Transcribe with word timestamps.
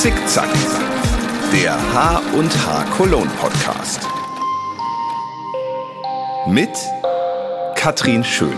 Zickzack, 0.00 0.48
der 1.52 1.74
H 1.74 2.22
und 2.32 2.50
H 2.66 2.84
Cologne 2.96 3.30
Podcast. 3.38 4.00
Mit 6.46 6.70
Katrin 7.74 8.24
Schön. 8.24 8.54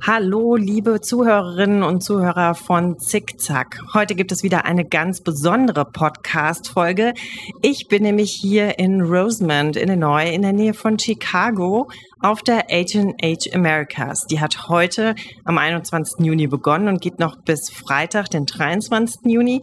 Hallo, 0.00 0.56
liebe 0.56 1.02
Zuhörerinnen 1.02 1.82
und 1.82 2.02
Zuhörer 2.02 2.54
von 2.54 2.98
Zickzack. 2.98 3.78
Heute 3.92 4.14
gibt 4.14 4.32
es 4.32 4.42
wieder 4.42 4.64
eine 4.64 4.86
ganz 4.86 5.20
besondere 5.20 5.84
Podcast-Folge. 5.84 7.12
Ich 7.60 7.88
bin 7.88 8.02
nämlich 8.02 8.32
hier 8.32 8.78
in 8.78 9.02
Rosemont, 9.02 9.76
Illinois, 9.76 10.30
in 10.30 10.40
der 10.40 10.52
Nähe 10.54 10.74
von 10.74 10.98
Chicago 10.98 11.88
auf 12.24 12.42
der 12.42 12.66
H&H 12.70 13.54
Americas. 13.54 14.26
Die 14.26 14.40
hat 14.40 14.68
heute 14.68 15.14
am 15.44 15.58
21. 15.58 16.24
Juni 16.24 16.46
begonnen 16.46 16.88
und 16.88 17.02
geht 17.02 17.18
noch 17.18 17.36
bis 17.36 17.68
Freitag, 17.70 18.30
den 18.30 18.46
23. 18.46 19.20
Juni. 19.26 19.60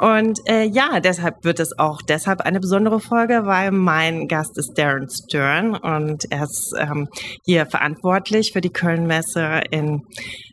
Und 0.00 0.40
äh, 0.48 0.64
ja, 0.64 1.00
deshalb 1.00 1.44
wird 1.44 1.60
es 1.60 1.78
auch 1.78 2.00
deshalb 2.00 2.40
eine 2.40 2.60
besondere 2.60 2.98
Folge, 2.98 3.42
weil 3.44 3.72
mein 3.72 4.26
Gast 4.26 4.56
ist 4.56 4.78
Darren 4.78 5.08
Stern 5.10 5.76
und 5.76 6.24
er 6.30 6.44
ist 6.44 6.74
ähm, 6.78 7.08
hier 7.44 7.66
verantwortlich 7.66 8.52
für 8.54 8.62
die 8.62 8.70
Köln-Messe 8.70 9.60
in 9.70 10.06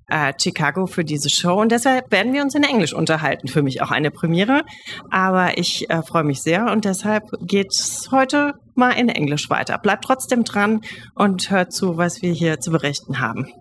äh, 0.08 0.34
Chicago 0.38 0.88
für 0.88 1.05
diese 1.05 1.30
Show 1.30 1.62
und 1.62 1.72
deshalb 1.72 2.12
werden 2.12 2.34
wir 2.34 2.41
uns 2.41 2.54
in 2.54 2.63
Englisch 2.63 2.94
unterhalten. 2.94 3.48
Für 3.48 3.63
mich 3.63 3.82
auch 3.82 3.91
eine 3.91 4.12
Premiere, 4.12 4.63
aber 5.10 5.58
ich 5.58 5.90
äh, 5.90 6.04
freue 6.04 6.26
mich 6.26 6.41
sehr 6.41 6.70
und 6.70 6.84
deshalb 6.84 7.24
geht 7.41 7.72
es 7.72 8.10
heute 8.12 8.54
mal 8.75 8.91
in 8.91 9.09
Englisch 9.09 9.49
weiter. 9.49 9.77
Bleibt 9.77 10.05
trotzdem 10.05 10.43
dran 10.43 10.81
und 11.15 11.49
hört 11.49 11.73
zu, 11.73 11.98
was 11.98 12.21
wir 12.21 12.31
hier 12.31 12.59
zu 12.59 12.71
berichten 12.71 13.20
haben. 13.20 13.51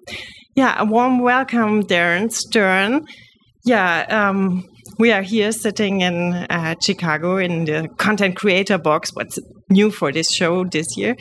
Ja, 0.55 0.77
a 0.79 0.89
warm 0.89 1.23
welcome, 1.25 1.85
Darren 1.85 2.31
Stern. 2.31 3.07
Yeah, 3.67 4.31
um, 4.31 4.65
we 4.99 5.13
are 5.13 5.23
here 5.23 5.53
sitting 5.53 6.03
in 6.03 6.33
uh, 6.51 6.75
Chicago 6.81 7.39
in 7.39 7.65
the 7.65 7.89
content 7.97 8.37
creator 8.37 8.79
box. 8.79 9.11
What's 9.15 9.39
new 9.69 9.91
for 9.91 10.13
this 10.13 10.31
show 10.31 10.65
this 10.65 10.97
year? 10.97 11.17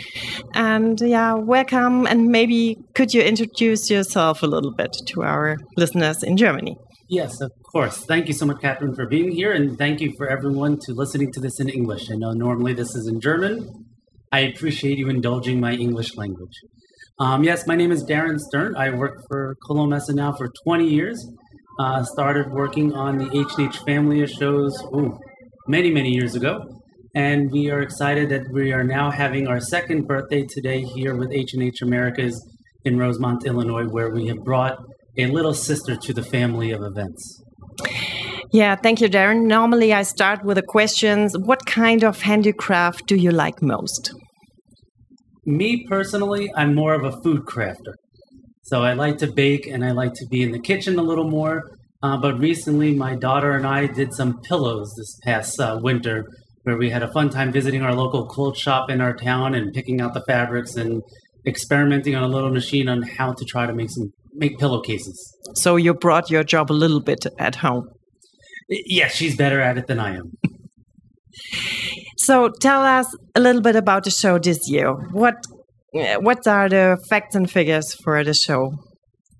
And 0.53 0.99
yeah, 1.01 1.33
welcome. 1.33 2.05
And 2.05 2.27
maybe 2.27 2.77
could 2.93 3.13
you 3.13 3.21
introduce 3.21 3.89
yourself 3.89 4.43
a 4.43 4.47
little 4.47 4.73
bit 4.73 4.95
to 5.07 5.23
our 5.23 5.57
listeners 5.77 6.21
in 6.21 6.37
Germany? 6.37 6.77
Yes, 7.09 7.41
of 7.41 7.51
course. 7.71 8.05
Thank 8.05 8.27
you 8.27 8.33
so 8.33 8.45
much, 8.45 8.61
Catherine, 8.61 8.95
for 8.95 9.05
being 9.05 9.31
here, 9.31 9.51
and 9.51 9.77
thank 9.77 9.99
you 9.99 10.13
for 10.17 10.29
everyone 10.29 10.77
to 10.83 10.93
listening 10.93 11.31
to 11.33 11.41
this 11.41 11.59
in 11.59 11.67
English. 11.67 12.09
I 12.09 12.15
know 12.15 12.31
normally 12.31 12.73
this 12.73 12.95
is 12.95 13.07
in 13.07 13.19
German. 13.19 13.69
I 14.31 14.39
appreciate 14.39 14.97
you 14.97 15.09
indulging 15.09 15.59
my 15.59 15.73
English 15.73 16.15
language. 16.15 16.53
Um, 17.19 17.43
yes, 17.43 17.67
my 17.67 17.75
name 17.75 17.91
is 17.91 18.03
Darrin 18.03 18.39
Stern. 18.39 18.75
I 18.77 18.89
work 18.89 19.17
for 19.27 19.55
Cologne 19.67 19.89
Messe 19.89 20.09
now 20.09 20.33
for 20.33 20.49
20 20.63 20.87
years. 20.87 21.23
Uh, 21.79 22.03
started 22.03 22.51
working 22.51 22.93
on 22.93 23.17
the 23.17 23.37
H&H 23.37 23.79
family 23.85 24.21
of 24.21 24.29
shows 24.29 24.73
ooh, 24.95 25.19
many, 25.67 25.91
many 25.91 26.09
years 26.09 26.35
ago. 26.35 26.65
And 27.15 27.51
we 27.51 27.69
are 27.69 27.81
excited 27.81 28.29
that 28.29 28.43
we 28.51 28.71
are 28.71 28.83
now 28.83 29.11
having 29.11 29.47
our 29.47 29.59
second 29.59 30.07
birthday 30.07 30.45
today 30.49 30.81
here 30.81 31.15
with 31.15 31.31
H&H 31.31 31.81
Americas 31.81 32.33
in 32.85 32.97
Rosemont, 32.97 33.45
Illinois, 33.45 33.85
where 33.85 34.09
we 34.09 34.27
have 34.27 34.37
brought 34.37 34.77
a 35.17 35.27
little 35.27 35.53
sister 35.53 35.95
to 35.95 36.13
the 36.13 36.23
family 36.23 36.71
of 36.71 36.81
events. 36.83 37.41
Yeah, 38.51 38.75
thank 38.75 39.01
you, 39.01 39.09
Darrin. 39.09 39.47
Normally, 39.47 39.93
I 39.93 40.03
start 40.03 40.43
with 40.43 40.57
the 40.57 40.63
questions 40.63 41.35
What 41.37 41.65
kind 41.65 42.03
of 42.03 42.21
handicraft 42.21 43.07
do 43.07 43.15
you 43.15 43.31
like 43.31 43.61
most? 43.61 44.13
Me 45.45 45.85
personally, 45.89 46.51
I'm 46.55 46.75
more 46.75 46.93
of 46.93 47.03
a 47.03 47.19
food 47.23 47.45
crafter. 47.45 47.95
So 48.63 48.83
I 48.83 48.93
like 48.93 49.17
to 49.17 49.27
bake 49.31 49.67
and 49.67 49.83
I 49.83 49.91
like 49.91 50.13
to 50.13 50.25
be 50.29 50.41
in 50.41 50.51
the 50.51 50.59
kitchen 50.59 50.97
a 50.97 51.03
little 51.03 51.29
more. 51.29 51.63
Uh, 52.01 52.17
but 52.17 52.37
recently, 52.39 52.93
my 52.93 53.15
daughter 53.15 53.53
and 53.53 53.65
I 53.65 53.87
did 53.87 54.13
some 54.13 54.39
pillows 54.41 54.93
this 54.97 55.17
past 55.23 55.59
uh, 55.59 55.79
winter 55.81 56.25
where 56.63 56.77
we 56.77 56.89
had 56.89 57.03
a 57.03 57.11
fun 57.11 57.29
time 57.29 57.51
visiting 57.51 57.81
our 57.81 57.93
local 57.93 58.25
quilt 58.25 58.57
shop 58.57 58.89
in 58.89 59.01
our 59.01 59.13
town 59.13 59.53
and 59.53 59.73
picking 59.73 59.99
out 59.99 60.13
the 60.13 60.23
fabrics 60.27 60.75
and 60.75 61.01
experimenting 61.45 62.15
on 62.15 62.23
a 62.23 62.27
little 62.27 62.51
machine 62.51 62.87
on 62.87 63.01
how 63.01 63.33
to 63.33 63.43
try 63.45 63.65
to 63.65 63.73
make 63.73 63.89
some 63.89 64.11
make 64.35 64.59
pillowcases. 64.59 65.37
So 65.55 65.75
you 65.75 65.93
brought 65.93 66.29
your 66.29 66.43
job 66.43 66.71
a 66.71 66.73
little 66.73 67.01
bit 67.01 67.25
at 67.39 67.55
home. 67.55 67.89
Yeah, 68.69 69.07
she's 69.07 69.35
better 69.35 69.61
at 69.61 69.77
it 69.77 69.87
than 69.87 69.99
I 69.99 70.15
am. 70.15 70.31
so 72.17 72.49
tell 72.49 72.81
us 72.81 73.07
a 73.35 73.39
little 73.39 73.61
bit 73.61 73.75
about 73.75 74.03
the 74.03 74.11
show 74.11 74.39
this 74.39 74.69
year. 74.69 74.93
What 74.93 75.35
what 75.93 76.47
are 76.47 76.69
the 76.69 76.97
facts 77.09 77.35
and 77.35 77.49
figures 77.49 77.93
for 78.03 78.23
the 78.23 78.33
show? 78.33 78.73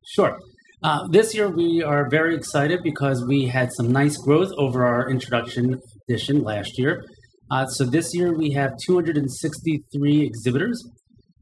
Sure. 0.06 0.38
Uh, 0.84 1.08
this 1.08 1.34
year 1.34 1.50
we 1.50 1.82
are 1.82 2.10
very 2.10 2.36
excited 2.36 2.82
because 2.84 3.26
we 3.26 3.46
had 3.46 3.72
some 3.72 3.92
nice 3.92 4.18
growth 4.18 4.52
over 4.58 4.86
our 4.86 5.10
introduction 5.10 5.80
edition 6.08 6.44
last 6.44 6.78
year. 6.78 7.04
Uh, 7.50 7.66
so 7.66 7.86
this 7.86 8.14
year 8.14 8.34
we 8.34 8.52
have 8.52 8.74
263 8.86 10.22
exhibitors 10.22 10.84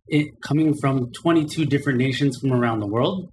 it, 0.07 0.28
coming 0.41 0.75
from 0.75 1.12
22 1.12 1.66
different 1.66 1.97
nations 1.97 2.38
from 2.38 2.53
around 2.53 2.79
the 2.79 2.88
world. 2.88 3.29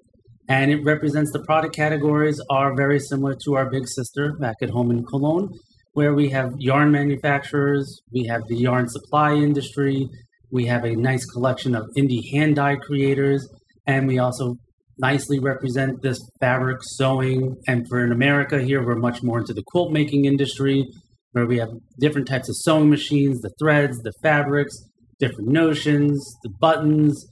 And 0.48 0.70
it 0.70 0.82
represents 0.82 1.30
the 1.32 1.44
product 1.44 1.76
categories 1.76 2.40
are 2.48 2.74
very 2.74 2.98
similar 2.98 3.36
to 3.44 3.54
our 3.54 3.68
big 3.68 3.86
sister 3.86 4.34
back 4.40 4.56
at 4.62 4.70
home 4.70 4.90
in 4.90 5.04
Cologne, 5.04 5.50
where 5.92 6.14
we 6.14 6.30
have 6.30 6.52
yarn 6.58 6.90
manufacturers, 6.90 8.00
we 8.12 8.24
have 8.26 8.42
the 8.48 8.56
yarn 8.56 8.88
supply 8.88 9.34
industry, 9.34 10.08
we 10.50 10.64
have 10.64 10.84
a 10.84 10.96
nice 10.96 11.26
collection 11.26 11.74
of 11.74 11.90
indie 11.98 12.30
hand 12.32 12.56
dye 12.56 12.76
creators, 12.76 13.46
and 13.86 14.08
we 14.08 14.18
also 14.18 14.56
nicely 14.98 15.38
represent 15.38 16.02
this 16.02 16.18
fabric 16.40 16.78
sewing. 16.82 17.56
And 17.66 17.86
for 17.88 18.02
in 18.04 18.10
America 18.10 18.60
here, 18.62 18.84
we're 18.84 18.96
much 18.96 19.22
more 19.22 19.38
into 19.38 19.52
the 19.52 19.62
quilt 19.66 19.92
making 19.92 20.24
industry, 20.24 20.86
where 21.32 21.46
we 21.46 21.58
have 21.58 21.70
different 22.00 22.26
types 22.26 22.48
of 22.48 22.56
sewing 22.56 22.88
machines, 22.88 23.40
the 23.42 23.52
threads, 23.58 23.98
the 23.98 24.12
fabrics, 24.22 24.74
different 25.18 25.50
notions, 25.50 26.18
the 26.42 26.50
buttons. 26.60 27.26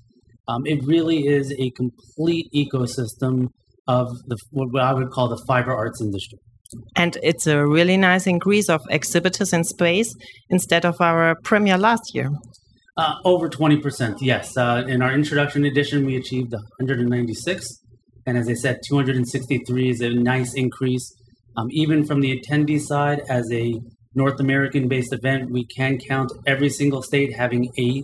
Um, 0.49 0.63
it 0.65 0.85
really 0.85 1.27
is 1.27 1.53
a 1.59 1.71
complete 1.71 2.49
ecosystem 2.55 3.49
of 3.89 4.09
the 4.27 4.37
what 4.51 4.83
I 4.83 4.93
would 4.93 5.11
call 5.11 5.29
the 5.29 5.43
fiber 5.47 5.73
arts 5.73 6.01
industry. 6.01 6.39
And 6.97 7.17
it's 7.23 7.47
a 7.47 7.65
really 7.67 7.97
nice 7.97 8.27
increase 8.27 8.69
of 8.69 8.81
exhibitors 8.91 9.53
in 9.53 9.65
space 9.65 10.15
instead 10.51 10.85
of 10.85 11.01
our 11.01 11.37
premiere 11.45 11.79
last 11.79 12.15
year. 12.15 12.31
Uh, 12.97 13.15
over 13.25 13.49
20%, 13.49 14.17
yes. 14.21 14.57
Uh, 14.57 14.83
in 14.89 15.03
our 15.03 15.13
introduction 15.13 15.65
edition, 15.65 16.07
we 16.07 16.17
achieved 16.17 16.53
196. 16.53 17.67
And 18.27 18.39
as 18.39 18.49
I 18.49 18.55
said, 18.55 18.81
263 18.89 19.91
is 19.91 20.01
a 20.01 20.11
nice 20.11 20.55
increase. 20.55 21.15
Um, 21.57 21.69
even 21.71 22.05
from 22.05 22.21
the 22.21 22.41
attendee 22.41 22.81
side, 22.81 23.21
as 23.29 23.49
a 23.53 23.75
North 24.15 24.41
American 24.41 24.89
based 24.89 25.13
event, 25.13 25.51
we 25.51 25.67
can 25.67 25.99
count 25.99 26.33
every 26.47 26.71
single 26.71 27.03
state 27.03 27.37
having 27.37 27.71
a 27.79 28.03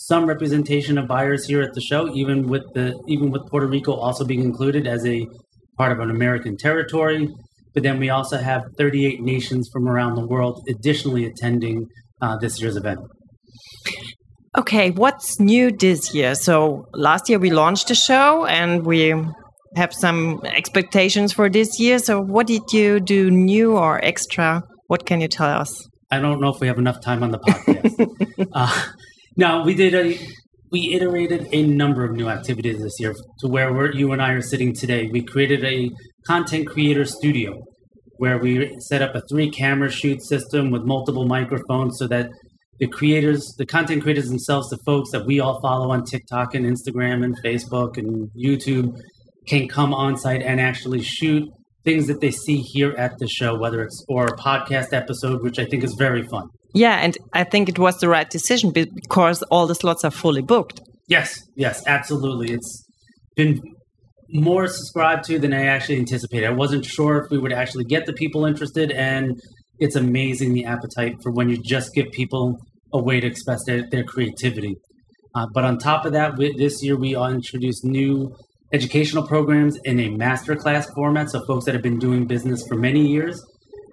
some 0.00 0.24
representation 0.26 0.96
of 0.96 1.06
buyers 1.06 1.44
here 1.46 1.60
at 1.60 1.74
the 1.74 1.80
show, 1.80 2.08
even 2.14 2.48
with 2.48 2.62
the 2.74 2.98
even 3.06 3.30
with 3.30 3.42
Puerto 3.50 3.66
Rico 3.66 3.92
also 3.92 4.24
being 4.24 4.42
included 4.42 4.86
as 4.86 5.06
a 5.06 5.26
part 5.76 5.92
of 5.92 6.00
an 6.00 6.10
American 6.10 6.56
territory. 6.56 7.28
But 7.74 7.82
then 7.82 7.98
we 7.98 8.08
also 8.08 8.38
have 8.38 8.62
38 8.78 9.20
nations 9.20 9.68
from 9.72 9.86
around 9.86 10.14
the 10.14 10.26
world 10.26 10.64
additionally 10.68 11.26
attending 11.26 11.86
uh, 12.22 12.38
this 12.38 12.60
year's 12.60 12.76
event. 12.76 13.00
Okay, 14.58 14.90
what's 14.90 15.38
new 15.38 15.70
this 15.70 16.14
year? 16.14 16.34
So 16.34 16.86
last 16.94 17.28
year 17.28 17.38
we 17.38 17.50
launched 17.50 17.88
the 17.88 17.94
show 17.94 18.46
and 18.46 18.84
we 18.86 19.14
have 19.76 19.92
some 19.92 20.40
expectations 20.44 21.32
for 21.32 21.50
this 21.50 21.78
year. 21.78 21.98
So 21.98 22.20
what 22.22 22.46
did 22.46 22.62
you 22.72 23.00
do 23.00 23.30
new 23.30 23.76
or 23.76 24.02
extra? 24.02 24.62
What 24.88 25.04
can 25.04 25.20
you 25.20 25.28
tell 25.28 25.50
us? 25.50 25.70
I 26.10 26.18
don't 26.18 26.40
know 26.40 26.52
if 26.52 26.60
we 26.60 26.66
have 26.66 26.78
enough 26.78 27.00
time 27.00 27.22
on 27.22 27.30
the 27.30 27.38
podcast. 27.38 28.48
uh, 28.52 28.86
no, 29.40 29.62
we 29.62 29.74
did 29.74 29.94
a 29.94 30.18
we 30.70 30.92
iterated 30.92 31.48
a 31.52 31.62
number 31.66 32.04
of 32.04 32.12
new 32.12 32.28
activities 32.28 32.78
this 32.78 33.00
year 33.00 33.14
to 33.38 33.48
where 33.48 33.72
we're, 33.72 33.90
you 33.90 34.12
and 34.12 34.20
I 34.20 34.32
are 34.32 34.42
sitting 34.42 34.74
today. 34.74 35.08
We 35.10 35.22
created 35.22 35.64
a 35.64 35.90
content 36.26 36.68
creator 36.68 37.06
studio 37.06 37.58
where 38.18 38.36
we 38.36 38.76
set 38.80 39.00
up 39.00 39.14
a 39.14 39.22
three 39.30 39.50
camera 39.50 39.90
shoot 39.90 40.22
system 40.22 40.70
with 40.70 40.82
multiple 40.82 41.26
microphones 41.26 41.96
so 41.98 42.06
that 42.08 42.28
the 42.80 42.86
creators, 42.86 43.54
the 43.56 43.64
content 43.64 44.02
creators 44.02 44.28
themselves, 44.28 44.68
the 44.68 44.78
folks 44.84 45.10
that 45.12 45.24
we 45.24 45.40
all 45.40 45.58
follow 45.62 45.90
on 45.90 46.04
TikTok 46.04 46.54
and 46.54 46.66
Instagram 46.66 47.24
and 47.24 47.34
Facebook 47.42 47.96
and 47.96 48.28
YouTube 48.36 49.00
can 49.48 49.68
come 49.68 49.94
on 49.94 50.18
site 50.18 50.42
and 50.42 50.60
actually 50.60 51.02
shoot 51.02 51.48
things 51.82 52.06
that 52.08 52.20
they 52.20 52.30
see 52.30 52.58
here 52.58 52.92
at 52.98 53.18
the 53.18 53.26
show, 53.26 53.58
whether 53.58 53.82
it's 53.82 54.04
or 54.06 54.26
a 54.26 54.36
podcast 54.36 54.92
episode, 54.92 55.42
which 55.42 55.58
I 55.58 55.64
think 55.64 55.82
is 55.82 55.94
very 55.94 56.24
fun. 56.24 56.50
Yeah, 56.72 56.96
and 56.96 57.16
I 57.32 57.44
think 57.44 57.68
it 57.68 57.78
was 57.78 57.98
the 57.98 58.08
right 58.08 58.28
decision 58.28 58.70
because 58.70 59.42
all 59.44 59.66
the 59.66 59.74
slots 59.74 60.04
are 60.04 60.10
fully 60.10 60.42
booked. 60.42 60.80
Yes, 61.08 61.36
yes, 61.56 61.82
absolutely. 61.86 62.52
It's 62.52 62.84
been 63.34 63.60
more 64.32 64.68
subscribed 64.68 65.24
to 65.24 65.38
than 65.38 65.52
I 65.52 65.66
actually 65.66 65.98
anticipated. 65.98 66.46
I 66.46 66.52
wasn't 66.52 66.84
sure 66.84 67.18
if 67.18 67.30
we 67.30 67.38
would 67.38 67.52
actually 67.52 67.84
get 67.84 68.06
the 68.06 68.12
people 68.12 68.44
interested, 68.44 68.92
and 68.92 69.40
it's 69.78 69.96
amazing 69.96 70.52
the 70.52 70.64
appetite 70.64 71.14
for 71.22 71.32
when 71.32 71.48
you 71.48 71.58
just 71.60 71.92
give 71.94 72.06
people 72.12 72.58
a 72.92 73.02
way 73.02 73.20
to 73.20 73.26
express 73.26 73.64
their, 73.66 73.84
their 73.90 74.04
creativity. 74.04 74.76
Uh, 75.34 75.46
but 75.52 75.64
on 75.64 75.78
top 75.78 76.04
of 76.04 76.12
that, 76.12 76.36
we, 76.36 76.52
this 76.56 76.82
year 76.82 76.96
we 76.96 77.16
introduced 77.16 77.84
new 77.84 78.34
educational 78.72 79.26
programs 79.26 79.78
in 79.84 79.98
a 79.98 80.08
masterclass 80.08 80.86
format. 80.94 81.30
So 81.30 81.44
folks 81.46 81.64
that 81.64 81.74
have 81.74 81.82
been 81.82 81.98
doing 81.98 82.26
business 82.26 82.64
for 82.66 82.76
many 82.76 83.06
years. 83.06 83.40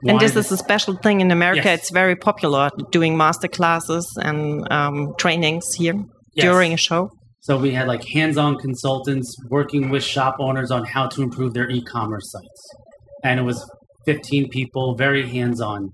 And 0.05 0.19
this 0.19 0.35
is 0.35 0.51
a 0.51 0.57
special 0.57 0.95
thing 0.95 1.21
in 1.21 1.31
America. 1.31 1.63
Yes. 1.65 1.79
It's 1.79 1.91
very 1.91 2.15
popular 2.15 2.69
doing 2.91 3.17
master 3.17 3.47
classes 3.47 4.05
and 4.21 4.71
um, 4.71 5.13
trainings 5.17 5.65
here 5.75 5.95
Yes. 6.33 6.43
during 6.45 6.71
a 6.73 6.77
show. 6.77 7.09
So 7.41 7.57
we 7.57 7.71
had 7.71 7.87
like 7.87 8.03
hands-on 8.13 8.57
consultants 8.57 9.35
working 9.49 9.89
with 9.89 10.03
shop 10.03 10.35
owners 10.39 10.69
on 10.69 10.85
how 10.85 11.07
to 11.07 11.21
improve 11.23 11.53
their 11.53 11.69
e-commerce 11.69 12.29
sites, 12.31 12.61
and 13.23 13.39
it 13.39 13.43
was 13.43 13.57
15 14.05 14.49
people, 14.49 14.95
very 14.95 15.27
hands-on. 15.27 15.89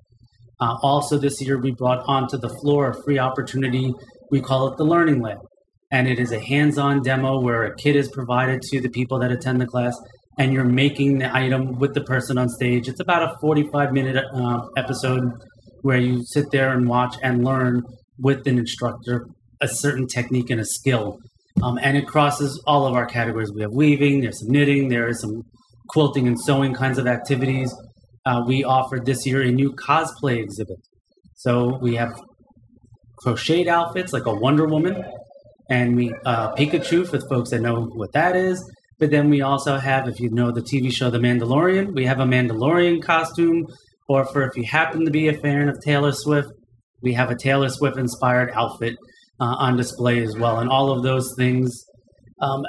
Uh, 0.59 0.75
also, 0.81 1.17
this 1.17 1.39
year 1.41 1.57
we 1.59 1.71
brought 1.71 2.03
onto 2.07 2.37
the 2.37 2.49
floor 2.49 2.89
a 2.89 3.03
free 3.03 3.19
opportunity. 3.19 3.93
We 4.31 4.41
call 4.41 4.67
it 4.69 4.77
the 4.77 4.83
Learning 4.83 5.21
Lab, 5.21 5.37
and 5.91 6.07
it 6.07 6.19
is 6.19 6.31
a 6.31 6.39
hands-on 6.39 7.03
demo 7.03 7.39
where 7.39 7.63
a 7.63 7.75
kit 7.75 7.95
is 7.95 8.09
provided 8.09 8.61
to 8.71 8.81
the 8.81 8.89
people 8.89 9.19
that 9.19 9.31
attend 9.31 9.61
the 9.61 9.67
class, 9.67 9.95
and 10.37 10.53
you're 10.53 10.63
making 10.63 11.19
the 11.19 11.35
item 11.35 11.77
with 11.79 11.93
the 11.93 12.01
person 12.01 12.37
on 12.37 12.49
stage. 12.49 12.87
It's 12.87 12.99
about 12.99 13.23
a 13.23 13.35
45-minute 13.45 14.25
uh, 14.33 14.67
episode 14.77 15.31
where 15.81 15.97
you 15.97 16.23
sit 16.25 16.45
there 16.51 16.71
and 16.73 16.87
watch 16.87 17.15
and 17.21 17.43
learn 17.43 17.83
with 18.17 18.47
an 18.47 18.57
instructor 18.57 19.25
a 19.61 19.67
certain 19.67 20.07
technique 20.07 20.49
and 20.49 20.59
a 20.59 20.65
skill. 20.65 21.17
Um, 21.63 21.79
and 21.81 21.95
it 21.95 22.05
crosses 22.05 22.61
all 22.67 22.85
of 22.85 22.93
our 22.95 23.05
categories. 23.05 23.51
We 23.53 23.61
have 23.61 23.71
weaving, 23.71 24.21
there's 24.21 24.39
some 24.39 24.49
knitting, 24.49 24.89
there 24.89 25.07
is 25.07 25.21
some 25.21 25.43
quilting 25.87 26.27
and 26.27 26.39
sewing 26.39 26.73
kinds 26.73 26.97
of 26.97 27.07
activities. 27.07 27.73
Uh, 28.25 28.41
we 28.45 28.63
offered 28.63 29.05
this 29.05 29.25
year 29.25 29.41
a 29.41 29.51
new 29.51 29.71
cosplay 29.71 30.39
exhibit. 30.39 30.77
So 31.35 31.77
we 31.81 31.95
have 31.95 32.19
crocheted 33.17 33.67
outfits 33.67 34.11
like 34.13 34.25
a 34.25 34.33
Wonder 34.33 34.65
Woman, 34.65 35.03
and 35.69 35.95
we 35.95 36.13
uh, 36.25 36.53
Pikachu 36.55 37.07
for 37.07 37.17
the 37.17 37.27
folks 37.29 37.51
that 37.51 37.59
know 37.59 37.85
what 37.93 38.11
that 38.13 38.35
is. 38.35 38.63
But 39.03 39.11
then 39.11 39.29
we 39.29 39.41
also 39.41 39.75
have, 39.79 40.07
if 40.07 40.21
you 40.21 40.29
know 40.29 40.53
the 40.53 40.61
TV 40.61 40.89
show 40.89 41.09
The 41.09 41.17
Mandalorian, 41.17 41.93
we 41.93 42.05
have 42.05 42.21
a 42.21 42.25
Mandalorian 42.25 43.03
costume. 43.03 43.67
Or 44.07 44.23
for 44.23 44.47
if 44.47 44.55
you 44.55 44.63
happen 44.63 45.03
to 45.03 45.11
be 45.11 45.27
a 45.27 45.33
fan 45.33 45.67
of 45.67 45.77
Taylor 45.81 46.13
Swift, 46.13 46.47
we 47.01 47.11
have 47.11 47.29
a 47.29 47.35
Taylor 47.35 47.67
Swift 47.67 47.97
inspired 47.97 48.51
outfit 48.53 48.95
uh, 49.41 49.55
on 49.59 49.75
display 49.75 50.23
as 50.23 50.37
well. 50.37 50.59
And 50.61 50.69
all 50.69 50.89
of 50.89 51.03
those 51.03 51.35
things 51.37 51.83
um, 52.39 52.63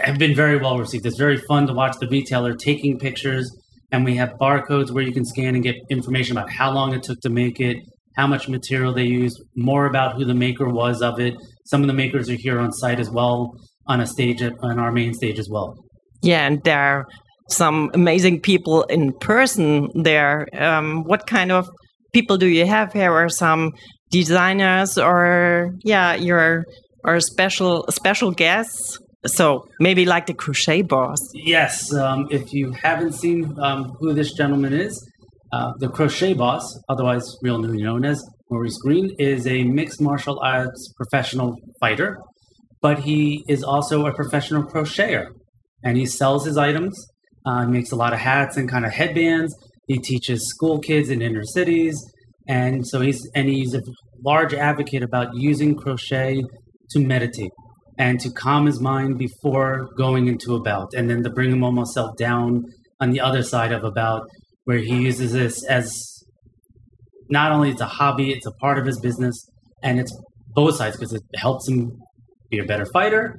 have 0.00 0.18
been 0.18 0.34
very 0.34 0.56
well 0.56 0.76
received. 0.76 1.06
It's 1.06 1.18
very 1.18 1.36
fun 1.46 1.68
to 1.68 1.72
watch 1.72 1.94
the 2.00 2.08
retailer 2.08 2.56
taking 2.56 2.98
pictures, 2.98 3.48
and 3.92 4.04
we 4.04 4.16
have 4.16 4.32
barcodes 4.40 4.90
where 4.90 5.04
you 5.04 5.12
can 5.12 5.24
scan 5.24 5.54
and 5.54 5.62
get 5.62 5.76
information 5.88 6.36
about 6.36 6.50
how 6.50 6.72
long 6.72 6.94
it 6.94 7.04
took 7.04 7.20
to 7.20 7.30
make 7.30 7.60
it, 7.60 7.76
how 8.16 8.26
much 8.26 8.48
material 8.48 8.92
they 8.92 9.04
used, 9.04 9.40
more 9.54 9.86
about 9.86 10.16
who 10.16 10.24
the 10.24 10.34
maker 10.34 10.68
was 10.68 11.00
of 11.00 11.20
it. 11.20 11.34
Some 11.64 11.82
of 11.82 11.86
the 11.86 11.94
makers 11.94 12.28
are 12.28 12.34
here 12.34 12.58
on 12.58 12.72
site 12.72 12.98
as 12.98 13.08
well 13.08 13.54
on 13.88 14.00
a 14.00 14.06
stage 14.06 14.42
at, 14.42 14.52
on 14.60 14.78
our 14.78 14.92
main 14.92 15.14
stage 15.14 15.38
as 15.38 15.48
well. 15.48 15.74
Yeah, 16.22 16.46
and 16.46 16.62
there 16.64 16.78
are 16.78 17.06
some 17.48 17.90
amazing 17.94 18.40
people 18.40 18.82
in 18.84 19.12
person 19.20 19.88
there. 19.94 20.48
Um, 20.54 21.04
what 21.04 21.26
kind 21.26 21.52
of 21.52 21.68
people 22.12 22.36
do 22.36 22.46
you 22.46 22.66
have 22.66 22.92
here? 22.92 23.12
Or 23.12 23.28
some 23.28 23.72
designers, 24.10 24.98
or 24.98 25.72
yeah, 25.82 26.14
your 26.14 26.64
or 27.04 27.20
special 27.20 27.86
special 27.90 28.32
guests? 28.32 28.98
So 29.26 29.66
maybe 29.80 30.04
like 30.04 30.26
the 30.26 30.34
crochet 30.34 30.82
boss. 30.82 31.18
Yes, 31.34 31.92
um, 31.92 32.28
if 32.30 32.52
you 32.52 32.72
haven't 32.72 33.12
seen 33.12 33.56
um, 33.60 33.96
who 33.98 34.14
this 34.14 34.32
gentleman 34.32 34.72
is, 34.72 35.04
uh, 35.52 35.72
the 35.78 35.88
crochet 35.88 36.34
boss, 36.34 36.78
otherwise 36.88 37.36
really 37.42 37.82
known 37.82 38.04
as 38.04 38.24
Maurice 38.50 38.78
Green, 38.78 39.14
is 39.18 39.46
a 39.46 39.64
mixed 39.64 40.00
martial 40.00 40.38
arts 40.40 40.92
professional 40.96 41.56
fighter, 41.80 42.18
but 42.86 43.00
he 43.00 43.42
is 43.48 43.64
also 43.64 44.06
a 44.06 44.14
professional 44.14 44.62
crocheter, 44.62 45.26
and 45.82 45.96
he 45.96 46.06
sells 46.06 46.46
his 46.46 46.56
items. 46.56 46.94
Uh, 47.44 47.66
makes 47.66 47.90
a 47.90 47.96
lot 47.96 48.12
of 48.12 48.20
hats 48.20 48.56
and 48.56 48.68
kind 48.68 48.84
of 48.86 48.92
headbands. 48.92 49.52
He 49.88 49.98
teaches 49.98 50.48
school 50.54 50.78
kids 50.78 51.10
in 51.10 51.20
inner 51.20 51.42
cities, 51.42 51.96
and 52.46 52.86
so 52.86 53.00
he's 53.00 53.20
and 53.34 53.48
he's 53.48 53.74
a 53.74 53.82
large 54.24 54.54
advocate 54.54 55.02
about 55.02 55.34
using 55.34 55.74
crochet 55.74 56.44
to 56.92 56.98
meditate 57.00 57.50
and 57.98 58.20
to 58.20 58.30
calm 58.30 58.66
his 58.66 58.78
mind 58.78 59.18
before 59.18 59.88
going 59.96 60.28
into 60.28 60.54
a 60.54 60.60
bout, 60.62 60.90
and 60.94 61.10
then 61.10 61.24
to 61.24 61.30
bring 61.30 61.50
him 61.50 61.64
almost 61.64 61.92
self 61.92 62.16
down 62.16 62.62
on 63.00 63.10
the 63.10 63.20
other 63.20 63.42
side 63.42 63.72
of 63.72 63.82
a 63.82 63.90
bout, 63.90 64.22
where 64.62 64.78
he 64.78 64.96
uses 65.10 65.32
this 65.32 65.64
as 65.64 65.90
not 67.28 67.50
only 67.50 67.70
it's 67.70 67.80
a 67.80 67.92
hobby, 67.98 68.30
it's 68.30 68.46
a 68.46 68.52
part 68.64 68.78
of 68.78 68.86
his 68.86 69.00
business, 69.00 69.36
and 69.82 69.98
it's 69.98 70.16
both 70.54 70.76
sides 70.76 70.96
because 70.96 71.12
it 71.12 71.24
helps 71.34 71.68
him 71.68 71.90
be 72.56 72.64
a 72.64 72.66
better 72.66 72.86
fighter, 72.92 73.34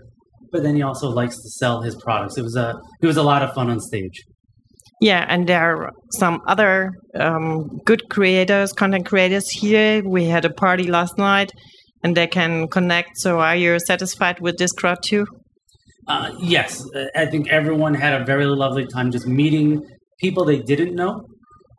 but 0.52 0.64
then 0.64 0.76
he 0.76 0.82
also 0.82 1.10
likes 1.10 1.36
to 1.36 1.50
sell 1.60 1.82
his 1.82 1.96
products. 1.96 2.38
It 2.38 2.44
was 2.44 2.56
a 2.56 2.76
it 3.02 3.08
was 3.08 3.18
a 3.18 3.24
lot 3.24 3.42
of 3.44 3.54
fun 3.54 3.70
on 3.70 3.80
stage. 3.80 4.18
Yeah, 5.00 5.26
and 5.30 5.48
there 5.48 5.62
are 5.62 5.92
some 6.14 6.42
other 6.48 6.90
um, 7.14 7.68
good 7.86 8.10
creators, 8.10 8.74
content 8.74 9.06
creators 9.06 9.48
here. 9.50 10.02
We 10.04 10.26
had 10.26 10.44
a 10.44 10.50
party 10.50 10.88
last 10.88 11.18
night, 11.18 11.52
and 12.04 12.16
they 12.18 12.28
can 12.28 12.68
connect. 12.68 13.10
So, 13.18 13.40
are 13.40 13.56
you 13.56 13.80
satisfied 13.80 14.40
with 14.40 14.58
this 14.58 14.72
crowd 14.72 14.98
too? 15.04 15.26
Uh, 16.08 16.32
yes, 16.40 16.84
I 17.16 17.26
think 17.26 17.50
everyone 17.50 17.94
had 17.94 18.22
a 18.22 18.26
very 18.26 18.46
lovely 18.46 18.88
time 18.88 19.12
just 19.12 19.28
meeting 19.28 19.82
people 20.20 20.46
they 20.46 20.62
didn't 20.62 20.96
know 20.96 21.28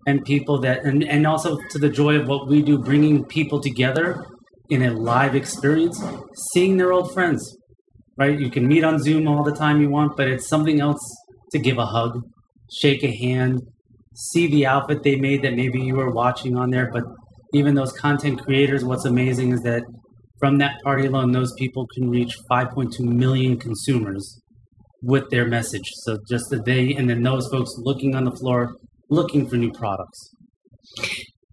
and 0.07 0.25
people 0.25 0.61
that, 0.61 0.85
and, 0.85 1.03
and 1.03 1.27
also 1.27 1.59
to 1.71 1.79
the 1.79 1.89
joy 1.89 2.17
of 2.17 2.29
what 2.29 2.47
we 2.47 2.63
do, 2.63 2.79
bringing 2.79 3.25
people 3.25 3.61
together 3.61 4.25
in 4.71 4.83
a 4.83 4.93
live 4.93 5.35
experience, 5.35 6.03
seeing 6.53 6.77
their 6.77 6.93
old 6.93 7.13
friends, 7.13 7.57
right? 8.17 8.39
You 8.39 8.51
can 8.51 8.67
meet 8.67 8.85
on 8.85 8.99
Zoom 9.03 9.27
all 9.27 9.43
the 9.43 9.55
time 9.55 9.81
you 9.81 9.89
want, 9.89 10.17
but 10.17 10.29
it's 10.29 10.49
something 10.49 10.81
else 10.81 11.01
to 11.53 11.59
give 11.59 11.79
a 11.79 11.87
hug, 11.87 12.23
shake 12.71 13.03
a 13.03 13.11
hand, 13.11 13.63
see 14.15 14.47
the 14.47 14.67
outfit 14.67 15.03
they 15.03 15.17
made 15.17 15.43
that 15.43 15.55
maybe 15.55 15.81
you 15.81 15.95
were 15.95 16.11
watching 16.11 16.57
on 16.57 16.71
there. 16.71 16.91
But 16.93 17.05
even 17.55 17.75
those 17.75 17.93
content 17.93 18.43
creators, 18.43 18.85
what's 18.85 19.05
amazing 19.05 19.53
is 19.53 19.63
that 19.63 19.85
from 20.39 20.59
that 20.59 20.81
party 20.83 21.07
alone, 21.07 21.33
those 21.33 21.53
people 21.55 21.87
can 21.95 22.11
reach 22.11 22.37
5.2 22.51 23.01
million 23.01 23.59
consumers 23.59 24.41
with 25.03 25.31
their 25.31 25.47
message. 25.47 25.91
So 26.03 26.19
just 26.29 26.51
that 26.51 26.65
they, 26.65 26.95
and 26.95 27.09
then 27.09 27.23
those 27.23 27.49
folks 27.49 27.73
looking 27.79 28.15
on 28.15 28.25
the 28.25 28.33
floor, 28.33 28.75
looking 29.09 29.49
for 29.49 29.57
new 29.57 29.73
products. 29.73 30.31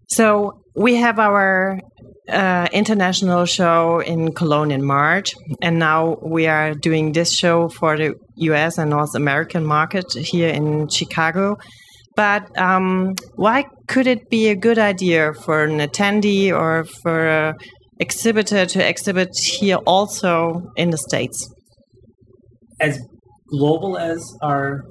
So, 0.08 0.60
we 0.74 0.96
have 0.96 1.18
our 1.18 1.80
uh, 2.28 2.68
international 2.72 3.44
show 3.46 4.00
in 4.00 4.32
Cologne 4.32 4.70
in 4.70 4.84
March, 4.84 5.34
and 5.62 5.78
now 5.78 6.18
we 6.22 6.46
are 6.46 6.74
doing 6.74 7.12
this 7.12 7.32
show 7.32 7.68
for 7.68 7.96
the 7.96 8.14
US 8.36 8.78
and 8.78 8.90
North 8.90 9.14
American 9.14 9.64
market 9.64 10.04
here 10.12 10.48
in 10.48 10.88
Chicago. 10.88 11.56
But 12.14 12.56
um, 12.58 13.14
why 13.34 13.66
could 13.88 14.06
it 14.06 14.30
be 14.30 14.48
a 14.48 14.56
good 14.56 14.78
idea 14.78 15.34
for 15.34 15.64
an 15.64 15.78
attendee 15.78 16.50
or 16.50 16.84
for 16.84 17.28
a 17.28 17.54
exhibitor 18.00 18.66
to 18.66 18.86
exhibit 18.86 19.30
here 19.36 19.76
also 19.86 20.62
in 20.76 20.90
the 20.90 20.98
States? 20.98 21.48
As 22.80 22.98
global 23.50 23.98
as 23.98 24.20
our 24.42 24.82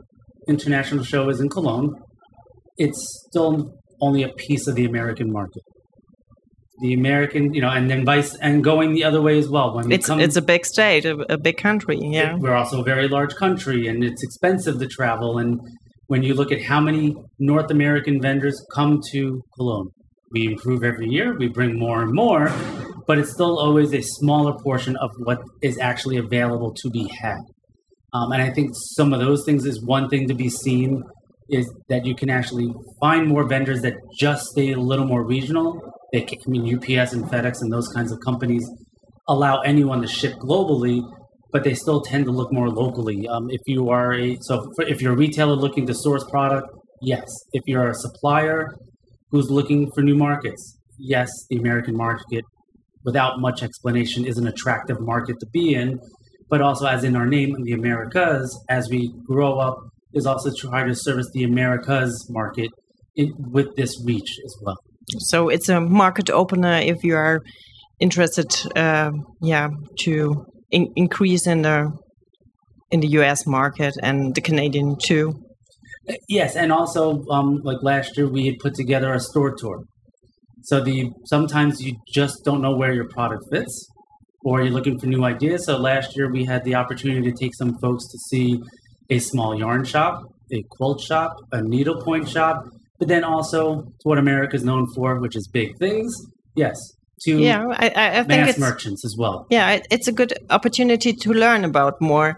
international 0.48 1.04
show 1.04 1.30
is 1.30 1.40
in 1.40 1.50
Cologne, 1.50 1.96
it's 2.78 3.26
still 3.30 3.74
only 4.02 4.24
a 4.24 4.30
piece 4.30 4.68
of 4.68 4.76
the 4.76 4.86
American 4.86 5.32
market. 5.32 5.62
The 6.82 6.94
American, 6.94 7.54
you 7.54 7.62
know, 7.62 7.70
and 7.70 7.90
then 7.90 8.04
vice, 8.04 8.36
and 8.36 8.62
going 8.64 8.94
the 8.94 9.06
other 9.06 9.22
way 9.22 9.38
as 9.38 9.48
well. 9.48 9.74
When 9.76 9.88
we 9.88 9.96
It's 9.96 10.08
come- 10.08 10.20
it's 10.20 10.36
a 10.36 10.42
big 10.42 10.66
state, 10.66 11.06
a, 11.06 11.16
a 11.34 11.38
big 11.38 11.58
country. 11.58 11.98
Yeah. 12.02 12.36
we're 12.38 12.54
also 12.54 12.82
a 12.82 12.84
very 12.84 13.08
large 13.08 13.34
country 13.36 13.88
and 13.88 14.04
it's 14.04 14.22
expensive 14.24 14.80
to 14.80 14.88
travel. 14.88 15.38
And 15.38 15.60
when 16.08 16.22
you 16.22 16.34
look 16.34 16.52
at 16.52 16.62
how 16.64 16.82
many 16.82 17.16
North 17.40 17.72
American 17.72 18.22
vendors 18.22 18.62
come 18.74 19.00
to 19.14 19.42
Cologne, 19.56 19.90
we 20.32 20.48
improve 20.48 20.84
every 20.84 21.08
year, 21.08 21.38
we 21.38 21.48
bring 21.48 21.80
more 21.80 22.02
and 22.02 22.12
more, 22.14 22.52
but 23.08 23.18
it's 23.20 23.32
still 23.32 23.58
always 23.58 23.94
a 23.94 24.02
smaller 24.02 24.54
portion 24.62 24.98
of 24.98 25.10
what 25.24 25.40
is 25.64 25.80
actually 25.80 26.18
available 26.18 26.74
to 26.82 26.90
be 26.90 27.08
had. 27.22 27.38
Um, 28.14 28.32
and 28.34 28.42
I 28.42 28.50
think 28.52 28.72
some 28.98 29.14
of 29.14 29.20
those 29.22 29.46
things 29.46 29.66
is 29.66 29.82
one 29.86 30.10
thing 30.10 30.28
to 30.28 30.34
be 30.34 30.50
seen 30.50 31.04
is 31.50 31.72
that 31.90 32.06
you 32.06 32.16
can 32.16 32.30
actually 32.30 32.74
find 33.00 33.28
more 33.28 33.44
vendors 33.48 33.82
that 33.82 33.94
just 34.18 34.46
stay 34.48 34.72
a 34.72 34.80
little 34.80 35.06
more 35.06 35.24
regional. 35.24 35.80
They 36.12 36.22
can, 36.22 36.40
I 36.46 36.50
mean, 36.50 36.76
UPS 36.76 37.14
and 37.14 37.26
FedEx 37.26 37.62
and 37.62 37.72
those 37.72 37.88
kinds 37.90 38.12
of 38.12 38.20
companies 38.26 38.68
allow 39.28 39.62
anyone 39.62 40.02
to 40.02 40.08
ship 40.08 40.34
globally, 40.36 41.02
but 41.52 41.64
they 41.64 41.74
still 41.74 42.02
tend 42.02 42.26
to 42.26 42.32
look 42.32 42.52
more 42.52 42.70
locally. 42.70 43.28
Um, 43.28 43.50
if 43.50 43.62
you 43.66 43.90
are 43.90 44.14
a 44.14 44.38
so 44.42 44.72
for, 44.76 44.86
if 44.86 45.02
you're 45.02 45.14
a 45.14 45.18
retailer 45.18 45.56
looking 45.56 45.86
to 45.88 45.94
source 45.94 46.24
product, 46.30 46.68
yes. 47.02 47.26
If 47.54 47.64
you're 47.66 47.90
a 47.90 47.96
supplier 47.96 48.76
who's 49.32 49.50
looking 49.50 49.92
for 49.94 50.02
new 50.02 50.16
markets, 50.16 50.78
yes, 50.98 51.30
the 51.50 51.58
American 51.58 51.96
market, 51.96 52.44
without 53.04 53.40
much 53.40 53.64
explanation, 53.64 54.26
is 54.26 54.38
an 54.38 54.48
attractive 54.48 55.00
market 55.00 55.40
to 55.40 55.48
be 55.48 55.74
in. 55.74 56.00
But 56.50 56.62
also, 56.62 56.86
as 56.86 57.04
in 57.04 57.16
our 57.16 57.26
name, 57.26 57.56
the 57.64 57.74
Americas, 57.74 58.64
as 58.70 58.88
we 58.90 59.12
grow 59.26 59.58
up, 59.58 59.80
is 60.16 60.26
also 60.26 60.50
try 60.58 60.84
to 60.84 60.96
service 60.96 61.30
the 61.34 61.44
Americas 61.44 62.28
market 62.30 62.72
in, 63.16 63.34
with 63.38 63.76
this 63.76 64.02
reach 64.06 64.40
as 64.44 64.56
well. 64.62 64.78
So 65.20 65.50
it's 65.50 65.70
a 65.70 65.80
market 65.80 66.30
opener 66.30 66.78
if 66.78 67.04
you 67.04 67.16
are 67.16 67.42
interested, 68.00 68.52
uh, 68.76 69.12
yeah, 69.42 69.70
to 70.00 70.46
in- 70.72 70.92
increase 70.96 71.46
in 71.48 71.62
the 71.62 71.92
in 72.92 73.00
the 73.00 73.08
US 73.20 73.46
market 73.46 73.94
and 74.02 74.34
the 74.36 74.42
Canadian 74.42 74.96
too. 74.98 75.34
Yes, 76.30 76.56
and 76.56 76.72
also 76.72 77.26
um, 77.30 77.62
like 77.64 77.82
last 77.82 78.16
year 78.18 78.28
we 78.28 78.46
had 78.46 78.60
put 78.60 78.76
together 78.76 79.14
a 79.14 79.20
store 79.20 79.56
tour. 79.56 79.84
So 80.64 80.80
the 80.82 81.12
sometimes 81.26 81.82
you 81.82 81.98
just 82.14 82.44
don't 82.44 82.62
know 82.62 82.76
where 82.76 82.94
your 82.94 83.08
product 83.08 83.44
fits, 83.52 83.88
or 84.44 84.62
you're 84.62 84.72
looking 84.72 85.00
for 85.00 85.08
new 85.08 85.24
ideas. 85.24 85.66
So 85.66 85.78
last 85.78 86.16
year 86.16 86.32
we 86.32 86.46
had 86.46 86.64
the 86.64 86.76
opportunity 86.76 87.32
to 87.32 87.38
take 87.38 87.56
some 87.56 87.78
folks 87.80 88.06
to 88.12 88.18
see 88.30 88.60
a 89.10 89.20
small 89.20 89.58
yarn 89.58 89.84
shop, 89.86 90.24
a 90.52 90.64
quilt 90.70 91.02
shop, 91.02 91.38
a 91.52 91.62
needlepoint 91.62 92.30
shop, 92.30 92.66
but 93.00 93.08
then 93.08 93.24
also 93.24 93.82
to 93.82 94.04
what 94.04 94.18
America 94.18 94.56
is 94.56 94.64
known 94.64 94.88
for, 94.94 95.20
which 95.20 95.36
is 95.36 95.48
big 95.48 95.78
things. 95.78 96.16
Yes, 96.56 96.78
to 97.22 97.38
Yeah, 97.38 97.66
I, 97.70 97.92
I 98.20 98.24
think 98.24 98.28
mass 98.30 98.50
it's 98.52 98.60
merchants 98.60 99.06
as 99.06 99.16
well. 99.18 99.46
yeah, 99.50 99.80
it's 99.92 100.08
a 100.08 100.12
good 100.12 100.34
opportunity 100.50 101.14
to 101.14 101.34
learn 101.34 101.66
about 101.66 102.02
more 102.02 102.38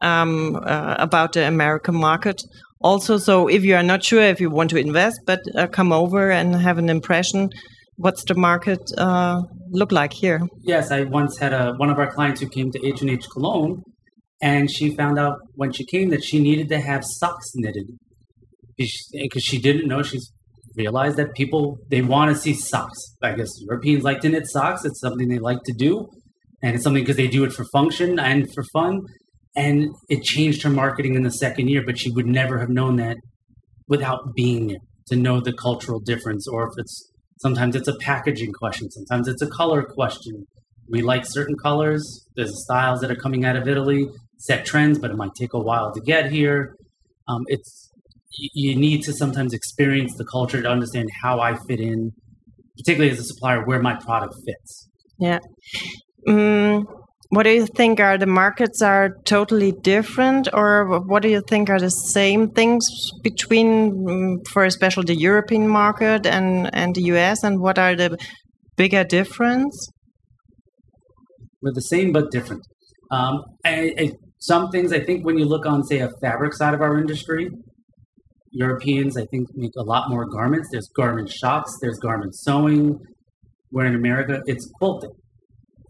um, 0.00 0.56
uh, 0.56 0.94
about 0.98 1.32
the 1.32 1.46
American 1.46 1.96
market. 1.96 2.40
Also, 2.80 3.18
so 3.18 3.48
if 3.48 3.64
you 3.64 3.74
are 3.74 3.82
not 3.82 4.04
sure 4.04 4.22
if 4.22 4.40
you 4.40 4.50
want 4.50 4.70
to 4.70 4.76
invest, 4.76 5.20
but 5.26 5.40
uh, 5.56 5.66
come 5.66 5.92
over 5.92 6.30
and 6.30 6.54
have 6.54 6.78
an 6.78 6.88
impression, 6.88 7.50
what's 7.96 8.22
the 8.24 8.34
market 8.34 8.78
uh, 8.96 9.42
look 9.70 9.90
like 9.90 10.12
here? 10.12 10.40
Yes, 10.62 10.92
I 10.92 11.02
once 11.02 11.36
had 11.38 11.52
a 11.52 11.72
one 11.74 11.90
of 11.90 11.98
our 11.98 12.10
clients 12.10 12.40
who 12.40 12.48
came 12.48 12.70
to 12.70 12.86
H 12.86 13.00
and 13.00 13.10
H 13.10 13.28
Cologne, 13.28 13.82
and 14.40 14.70
she 14.70 14.94
found 14.94 15.18
out 15.18 15.38
when 15.54 15.72
she 15.72 15.84
came 15.84 16.10
that 16.10 16.22
she 16.22 16.38
needed 16.40 16.68
to 16.68 16.80
have 16.80 17.04
socks 17.04 17.52
knitted 17.54 17.86
because 18.76 19.42
she 19.42 19.58
didn't 19.58 19.88
know. 19.88 20.02
She's 20.02 20.30
realized 20.76 21.16
that 21.16 21.34
people 21.34 21.78
they 21.90 22.02
want 22.02 22.34
to 22.34 22.40
see 22.40 22.54
socks. 22.54 23.16
I 23.22 23.32
guess 23.32 23.50
Europeans 23.60 24.04
like 24.04 24.20
to 24.20 24.28
knit 24.28 24.46
socks. 24.46 24.84
It's 24.84 25.00
something 25.00 25.28
they 25.28 25.38
like 25.38 25.62
to 25.64 25.72
do, 25.72 26.08
and 26.62 26.74
it's 26.74 26.84
something 26.84 27.02
because 27.02 27.16
they 27.16 27.28
do 27.28 27.44
it 27.44 27.52
for 27.52 27.64
function 27.72 28.18
and 28.18 28.46
for 28.54 28.64
fun. 28.72 29.00
And 29.56 29.88
it 30.08 30.22
changed 30.22 30.62
her 30.62 30.70
marketing 30.70 31.14
in 31.16 31.24
the 31.24 31.32
second 31.32 31.68
year, 31.68 31.82
but 31.84 31.98
she 31.98 32.12
would 32.12 32.26
never 32.26 32.58
have 32.58 32.68
known 32.68 32.96
that 32.96 33.16
without 33.88 34.34
being 34.36 34.68
there 34.68 34.78
to 35.08 35.16
know 35.16 35.40
the 35.40 35.52
cultural 35.52 35.98
difference, 35.98 36.46
or 36.46 36.68
if 36.68 36.74
it's 36.76 37.10
sometimes 37.38 37.74
it's 37.74 37.88
a 37.88 37.96
packaging 38.00 38.52
question, 38.52 38.90
sometimes 38.90 39.26
it's 39.26 39.42
a 39.42 39.48
color 39.48 39.82
question. 39.82 40.46
We 40.90 41.02
like 41.02 41.24
certain 41.26 41.56
colors. 41.56 42.26
There's 42.36 42.62
styles 42.64 43.00
that 43.00 43.10
are 43.10 43.16
coming 43.16 43.44
out 43.44 43.56
of 43.56 43.68
Italy, 43.68 44.08
set 44.38 44.64
trends, 44.64 44.98
but 44.98 45.10
it 45.10 45.16
might 45.16 45.34
take 45.34 45.52
a 45.52 45.58
while 45.58 45.92
to 45.92 46.00
get 46.00 46.30
here. 46.32 46.76
Um, 47.28 47.44
it's 47.48 47.90
you, 48.54 48.76
need 48.76 49.02
to 49.02 49.12
sometimes 49.12 49.52
experience 49.52 50.14
the 50.16 50.24
culture 50.24 50.62
to 50.62 50.68
understand 50.68 51.08
how 51.22 51.40
I 51.40 51.56
fit 51.66 51.80
in, 51.80 52.12
particularly 52.76 53.10
as 53.10 53.18
a 53.18 53.24
supplier, 53.24 53.64
where 53.64 53.80
my 53.80 53.94
product 53.94 54.34
fits. 54.46 54.88
Yeah. 55.18 55.40
Mm, 56.26 56.84
what 57.30 57.42
do 57.42 57.50
you 57.50 57.66
think 57.66 58.00
are 58.00 58.16
the 58.16 58.26
markets 58.26 58.80
are 58.80 59.16
totally 59.24 59.72
different, 59.72 60.48
or 60.52 61.00
what 61.00 61.22
do 61.22 61.28
you 61.28 61.42
think 61.48 61.68
are 61.68 61.80
the 61.80 61.90
same 61.90 62.50
things 62.50 62.88
between, 63.22 63.92
mm, 63.92 64.48
for 64.48 64.64
especially 64.64 65.04
the 65.04 65.20
European 65.20 65.68
market 65.68 66.26
and 66.26 66.74
and 66.74 66.94
the 66.94 67.02
US, 67.14 67.42
and 67.42 67.60
what 67.60 67.78
are 67.78 67.94
the 67.94 68.16
bigger 68.76 69.04
difference? 69.04 69.90
We're 71.62 71.72
the 71.74 71.80
same 71.82 72.12
but 72.12 72.30
different. 72.30 72.62
Um, 73.10 73.42
I, 73.64 73.94
I, 73.98 74.12
some 74.38 74.70
things 74.70 74.92
I 74.92 75.00
think 75.00 75.24
when 75.24 75.38
you 75.38 75.44
look 75.44 75.66
on, 75.66 75.82
say, 75.84 75.98
a 75.98 76.10
fabric 76.20 76.54
side 76.54 76.74
of 76.74 76.80
our 76.80 76.98
industry, 76.98 77.50
Europeans 78.50 79.16
I 79.16 79.24
think 79.26 79.48
make 79.54 79.72
a 79.76 79.82
lot 79.82 80.08
more 80.08 80.24
garments. 80.26 80.68
There's 80.72 80.88
garment 80.94 81.30
shops, 81.30 81.76
there's 81.82 81.98
garment 81.98 82.34
sewing. 82.34 82.98
Where 83.70 83.84
in 83.84 83.94
America, 83.94 84.40
it's 84.46 84.66
quilting. 84.78 85.10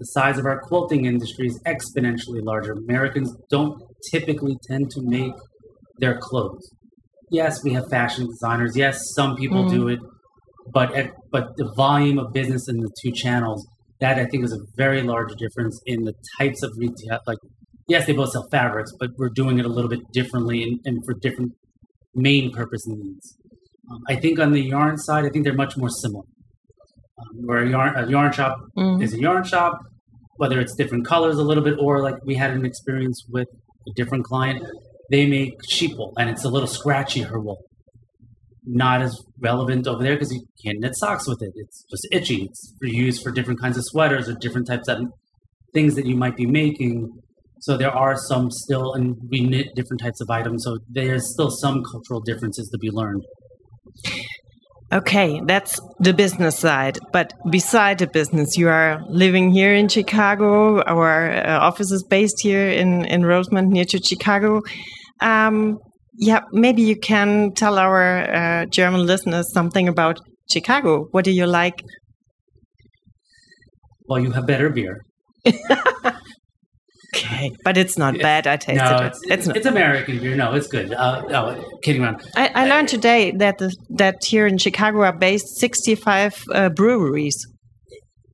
The 0.00 0.06
size 0.06 0.36
of 0.38 0.46
our 0.46 0.60
quilting 0.60 1.04
industry 1.04 1.46
is 1.46 1.60
exponentially 1.64 2.42
larger. 2.42 2.72
Americans 2.72 3.32
don't 3.50 3.80
typically 4.10 4.56
tend 4.68 4.90
to 4.90 5.00
make 5.02 5.32
their 5.98 6.18
clothes. 6.18 6.68
Yes, 7.30 7.62
we 7.62 7.72
have 7.74 7.88
fashion 7.88 8.26
designers. 8.26 8.76
Yes, 8.76 8.98
some 9.14 9.36
people 9.36 9.64
Mm. 9.64 9.70
do 9.70 9.88
it, 9.88 10.00
but 10.72 10.90
but 11.30 11.56
the 11.56 11.72
volume 11.76 12.18
of 12.18 12.32
business 12.32 12.68
in 12.68 12.78
the 12.78 12.90
two 13.00 13.12
channels 13.12 13.66
that 14.00 14.18
I 14.18 14.26
think 14.26 14.44
is 14.44 14.52
a 14.52 14.60
very 14.76 15.02
large 15.02 15.34
difference 15.36 15.80
in 15.86 16.04
the 16.04 16.14
types 16.38 16.62
of 16.62 16.70
retail. 16.76 17.18
Like, 17.26 17.38
yes, 17.88 18.06
they 18.06 18.12
both 18.12 18.30
sell 18.30 18.46
fabrics, 18.50 18.92
but 18.98 19.10
we're 19.18 19.28
doing 19.30 19.58
it 19.58 19.64
a 19.64 19.68
little 19.68 19.88
bit 19.90 20.00
differently 20.12 20.62
and, 20.62 20.80
and 20.84 21.04
for 21.04 21.14
different 21.14 21.52
main 22.14 22.52
purpose 22.52 22.86
needs. 22.86 23.36
Um, 23.90 24.00
I 24.08 24.16
think 24.16 24.38
on 24.38 24.52
the 24.52 24.60
yarn 24.62 24.98
side, 24.98 25.24
I 25.24 25.30
think 25.30 25.44
they're 25.44 25.54
much 25.54 25.76
more 25.76 25.88
similar. 25.90 26.24
Um, 27.18 27.46
where 27.46 27.62
a 27.64 27.68
yarn, 27.68 27.96
a 27.96 28.08
yarn 28.08 28.32
shop 28.32 28.58
Mm. 28.76 29.02
is 29.02 29.12
a 29.14 29.20
yarn 29.20 29.42
shop, 29.44 29.80
whether 30.36 30.60
it's 30.60 30.74
different 30.76 31.04
colors 31.04 31.36
a 31.38 31.42
little 31.42 31.64
bit, 31.64 31.74
or 31.80 32.00
like 32.02 32.14
we 32.24 32.36
had 32.36 32.52
an 32.52 32.64
experience 32.64 33.24
with 33.28 33.48
a 33.88 33.92
different 33.96 34.24
client, 34.24 34.64
they 35.10 35.26
make 35.26 35.54
sheep 35.68 35.96
wool 35.96 36.12
and 36.18 36.30
it's 36.30 36.44
a 36.44 36.48
little 36.48 36.68
scratchy, 36.68 37.22
her 37.22 37.40
wool. 37.40 37.58
Not 38.70 39.00
as 39.00 39.18
relevant 39.40 39.86
over 39.86 40.02
there 40.02 40.14
because 40.14 40.30
you 40.30 40.42
can't 40.62 40.78
knit 40.80 40.94
socks 40.94 41.26
with 41.26 41.40
it. 41.40 41.52
It's 41.54 41.84
just 41.90 42.06
itchy. 42.12 42.44
It's 42.44 42.74
used 42.82 43.22
for 43.22 43.30
different 43.32 43.60
kinds 43.60 43.78
of 43.78 43.84
sweaters 43.86 44.28
or 44.28 44.34
different 44.34 44.66
types 44.66 44.88
of 44.88 45.06
things 45.72 45.94
that 45.94 46.04
you 46.04 46.16
might 46.16 46.36
be 46.36 46.44
making. 46.44 47.08
So 47.60 47.78
there 47.78 47.90
are 47.90 48.14
some 48.16 48.50
still, 48.50 48.92
and 48.92 49.16
we 49.30 49.40
knit 49.40 49.68
different 49.74 50.00
types 50.02 50.20
of 50.20 50.28
items. 50.28 50.64
So 50.64 50.78
there's 50.88 51.32
still 51.32 51.50
some 51.50 51.82
cultural 51.82 52.20
differences 52.20 52.68
to 52.68 52.78
be 52.78 52.90
learned. 52.90 53.24
Okay, 54.90 55.40
that's 55.44 55.80
the 55.98 56.14
business 56.14 56.58
side. 56.58 56.98
But 57.12 57.32
beside 57.50 57.98
the 57.98 58.06
business, 58.06 58.56
you 58.56 58.68
are 58.68 59.02
living 59.08 59.50
here 59.50 59.74
in 59.74 59.88
Chicago. 59.88 60.82
Our 60.82 61.30
uh, 61.30 61.58
office 61.58 61.90
is 61.90 62.02
based 62.02 62.40
here 62.40 62.68
in, 62.68 63.04
in 63.04 63.24
Rosemont, 63.24 63.68
near 63.68 63.84
to 63.84 63.98
Chicago. 63.98 64.62
Um, 65.20 65.78
yeah, 66.18 66.40
maybe 66.52 66.82
you 66.82 66.96
can 66.96 67.52
tell 67.54 67.78
our 67.78 68.02
uh, 68.34 68.66
German 68.66 69.06
listeners 69.06 69.52
something 69.52 69.88
about 69.88 70.20
Chicago. 70.52 71.06
What 71.12 71.24
do 71.24 71.30
you 71.30 71.46
like? 71.46 71.82
Well, 74.08 74.18
you 74.20 74.30
have 74.32 74.46
better 74.46 74.70
beer. 74.70 75.00
Okay, 77.16 77.50
but 77.64 77.78
it's 77.78 77.96
not 77.96 78.16
Yeah. 78.16 78.22
bad. 78.22 78.46
I 78.46 78.56
tasted 78.58 78.84
no, 78.84 78.96
it. 78.98 79.06
it's, 79.06 79.20
it's 79.30 79.46
not. 79.46 79.56
it's 79.56 79.66
American 79.66 80.18
beer. 80.18 80.36
No, 80.36 80.52
it's 80.52 80.66
good. 80.68 80.92
Uh, 80.92 81.22
no, 81.22 81.64
kidding 81.82 82.02
around. 82.04 82.22
I, 82.36 82.50
I 82.54 82.68
learned 82.68 82.88
today 82.88 83.32
that 83.38 83.56
the, 83.58 83.74
that 83.96 84.16
here 84.26 84.46
in 84.46 84.58
Chicago 84.58 85.00
are 85.00 85.16
based 85.16 85.56
65 85.58 86.34
uh, 86.52 86.68
breweries. 86.68 87.46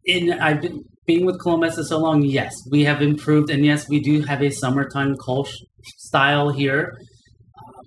in 0.06 0.32
I've 0.32 0.60
been 0.60 0.82
being 1.06 1.24
with 1.24 1.38
Columbus 1.40 1.76
for 1.76 1.84
so 1.84 1.98
long. 1.98 2.22
Yes, 2.22 2.52
we 2.72 2.82
have 2.84 3.00
improved, 3.00 3.48
and 3.48 3.64
yes, 3.64 3.88
we 3.88 4.00
do 4.00 4.22
have 4.22 4.42
a 4.42 4.50
summertime 4.50 5.14
Kolsch 5.24 5.52
style 5.98 6.50
here. 6.50 6.98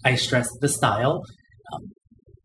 I 0.05 0.15
stress 0.15 0.47
the 0.61 0.69
style. 0.69 1.23
Um, 1.73 1.81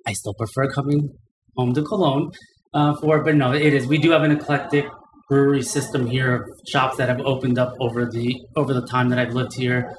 I 0.06 0.12
still 0.12 0.34
prefer 0.34 0.70
coming 0.70 1.10
home 1.56 1.74
to 1.74 1.82
Cologne 1.82 2.30
uh, 2.74 2.94
for, 3.00 3.22
but 3.22 3.34
no, 3.34 3.52
it 3.52 3.74
is. 3.74 3.86
We 3.86 3.98
do 3.98 4.10
have 4.10 4.22
an 4.22 4.32
eclectic 4.32 4.86
brewery 5.28 5.62
system 5.62 6.06
here 6.06 6.34
of 6.36 6.42
shops 6.68 6.96
that 6.96 7.08
have 7.08 7.20
opened 7.20 7.58
up 7.58 7.74
over 7.80 8.04
the 8.04 8.34
over 8.56 8.74
the 8.74 8.86
time 8.86 9.08
that 9.10 9.18
I've 9.18 9.34
lived 9.34 9.54
here. 9.54 9.94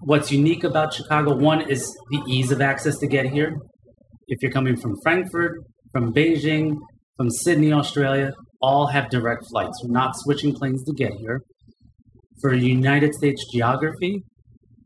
What's 0.00 0.32
unique 0.32 0.64
about 0.64 0.94
Chicago, 0.94 1.36
one 1.36 1.70
is 1.70 1.82
the 2.10 2.22
ease 2.28 2.50
of 2.50 2.60
access 2.60 2.98
to 2.98 3.06
get 3.06 3.26
here. 3.26 3.54
If 4.28 4.42
you're 4.42 4.50
coming 4.50 4.76
from 4.76 4.96
Frankfurt, 5.02 5.58
from 5.92 6.12
Beijing, 6.12 6.76
from 7.16 7.30
Sydney, 7.30 7.72
Australia, 7.72 8.32
all 8.60 8.86
have 8.88 9.10
direct 9.10 9.44
flights. 9.50 9.82
We're 9.84 9.92
not 9.92 10.12
switching 10.16 10.54
planes 10.54 10.82
to 10.84 10.92
get 10.94 11.12
here. 11.12 11.40
For 12.40 12.54
United 12.54 13.14
States 13.14 13.44
geography, 13.52 14.24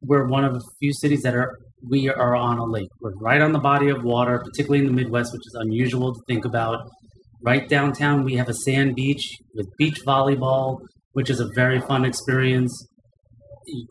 we're 0.02 0.26
one 0.26 0.44
of 0.44 0.54
a 0.54 0.60
few 0.80 0.92
cities 0.92 1.22
that 1.22 1.34
are 1.34 1.56
we 1.88 2.08
are 2.08 2.34
on 2.34 2.58
a 2.58 2.64
lake. 2.64 2.88
We're 3.00 3.14
right 3.20 3.40
on 3.40 3.52
the 3.52 3.58
body 3.58 3.88
of 3.88 4.02
water, 4.02 4.38
particularly 4.38 4.84
in 4.84 4.86
the 4.86 4.92
Midwest, 5.02 5.32
which 5.32 5.46
is 5.46 5.54
unusual 5.54 6.14
to 6.14 6.20
think 6.26 6.44
about. 6.44 6.88
Right 7.42 7.68
downtown, 7.68 8.24
we 8.24 8.34
have 8.34 8.48
a 8.48 8.54
sand 8.54 8.94
beach 8.94 9.36
with 9.54 9.66
beach 9.78 10.00
volleyball, 10.06 10.80
which 11.12 11.30
is 11.30 11.40
a 11.40 11.48
very 11.54 11.80
fun 11.80 12.04
experience. 12.04 12.86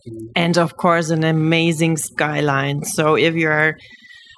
Can 0.06 0.30
and 0.38 0.58
of 0.58 0.77
course 0.77 1.10
an 1.10 1.25
amazing 1.25 1.98
skyline 1.98 2.86
so 2.86 3.15
if 3.15 3.36
you're 3.36 3.75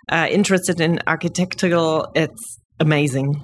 uh, 0.10 0.28
interested 0.32 0.82
in 0.82 0.98
architectural 1.06 2.08
it's 2.16 2.58
amazing 2.80 3.44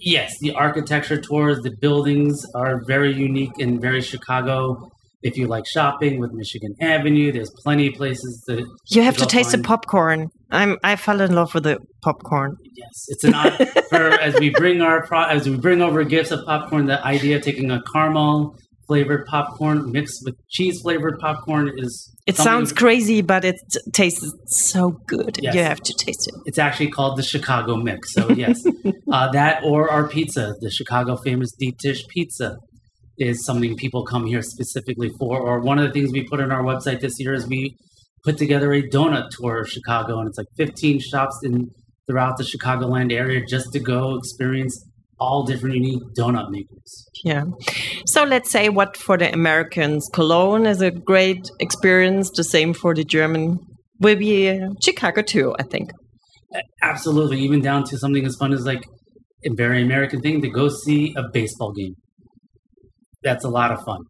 yes, 0.00 0.38
the 0.40 0.52
architecture 0.52 1.20
tours, 1.20 1.60
the 1.60 1.74
buildings 1.80 2.44
are 2.54 2.82
very 2.86 3.12
unique 3.12 3.58
and 3.58 3.80
very 3.80 4.00
Chicago. 4.00 4.90
If 5.22 5.36
you 5.36 5.46
like 5.48 5.64
shopping 5.66 6.20
with 6.20 6.32
Michigan 6.32 6.74
Avenue, 6.80 7.32
there's 7.32 7.50
plenty 7.64 7.88
of 7.88 7.94
places 7.94 8.42
that 8.46 8.64
you 8.90 9.02
have 9.02 9.16
to 9.16 9.26
taste 9.26 9.52
the 9.52 9.58
popcorn 9.58 10.28
i'm 10.50 10.78
i 10.82 10.96
fell 10.96 11.20
in 11.20 11.34
love 11.34 11.52
with 11.54 11.64
the 11.64 11.78
popcorn 12.02 12.56
Yes, 12.74 13.04
it's 13.08 13.24
an 13.24 13.32
for 13.90 14.02
as 14.20 14.38
we 14.38 14.48
bring 14.50 14.80
our 14.80 15.04
pro, 15.06 15.24
as 15.24 15.48
we 15.48 15.56
bring 15.58 15.82
over 15.82 16.04
gifts 16.04 16.30
of 16.30 16.40
popcorn. 16.46 16.86
The 16.86 17.04
idea 17.04 17.36
of 17.36 17.42
taking 17.42 17.70
a 17.70 17.82
caramel 17.92 18.56
flavored 18.86 19.26
popcorn 19.26 19.90
mixed 19.92 20.20
with 20.24 20.34
cheese 20.48 20.80
flavored 20.80 21.18
popcorn 21.18 21.70
is. 21.76 21.92
it 22.26 22.36
sounds 22.36 22.72
crazy 22.72 23.20
but 23.20 23.44
it 23.44 23.56
tastes 23.92 24.24
so 24.46 24.82
good 25.06 25.36
Yes. 25.42 25.54
you 25.54 25.62
have 25.62 25.80
to 25.80 25.92
taste 25.92 26.24
it 26.28 26.34
It's 26.46 26.58
actually 26.66 26.90
called 26.96 27.18
the 27.18 27.22
Chicago 27.22 27.76
Mix. 27.76 28.14
So 28.14 28.30
yes, 28.30 28.56
uh, 29.12 29.30
that 29.32 29.62
or 29.64 29.90
our 29.90 30.08
pizza, 30.08 30.54
the 30.60 30.70
Chicago 30.70 31.16
famous 31.16 31.50
deep 31.62 31.76
dish 31.78 32.06
pizza. 32.14 32.56
Is 33.18 33.44
something 33.44 33.76
people 33.76 34.04
come 34.04 34.26
here 34.26 34.42
specifically 34.42 35.10
for. 35.18 35.38
Or 35.38 35.60
one 35.60 35.78
of 35.78 35.86
the 35.86 35.92
things 35.92 36.12
we 36.12 36.24
put 36.24 36.40
on 36.40 36.50
our 36.50 36.62
website 36.62 37.00
this 37.00 37.18
year 37.18 37.34
is 37.34 37.46
we 37.46 37.76
put 38.24 38.38
together 38.38 38.72
a 38.72 38.82
donut 38.82 39.30
tour 39.30 39.60
of 39.62 39.68
Chicago, 39.68 40.18
and 40.18 40.28
it's 40.28 40.38
like 40.38 40.48
15 40.56 41.00
shops 41.00 41.40
in 41.42 41.70
throughout 42.06 42.36
the 42.38 42.44
Chicagoland 42.44 43.12
area 43.12 43.44
just 43.46 43.72
to 43.72 43.80
go 43.80 44.16
experience 44.16 44.84
all 45.20 45.42
different 45.42 45.74
unique 45.74 46.02
donut 46.16 46.50
makers. 46.50 47.08
Yeah. 47.24 47.44
So 48.06 48.24
let's 48.24 48.50
say 48.50 48.68
what 48.68 48.96
for 48.96 49.16
the 49.16 49.32
Americans, 49.32 50.08
Cologne 50.12 50.66
is 50.66 50.80
a 50.80 50.90
great 50.90 51.50
experience. 51.60 52.30
The 52.30 52.44
same 52.44 52.72
for 52.72 52.94
the 52.94 53.04
German 53.04 53.58
will 54.00 54.16
be 54.16 54.48
uh, 54.48 54.68
Chicago 54.82 55.22
too, 55.22 55.54
I 55.58 55.64
think. 55.64 55.90
Absolutely, 56.82 57.40
even 57.40 57.60
down 57.60 57.84
to 57.84 57.98
something 57.98 58.24
as 58.24 58.36
fun 58.36 58.52
as 58.52 58.64
like 58.64 58.84
a 59.44 59.50
very 59.54 59.82
American 59.82 60.20
thing 60.20 60.40
to 60.42 60.48
go 60.48 60.68
see 60.68 61.14
a 61.16 61.24
baseball 61.32 61.72
game. 61.72 61.94
That's 63.22 63.44
a 63.44 63.48
lot 63.48 63.72
of 63.72 63.82
fun. 63.84 64.02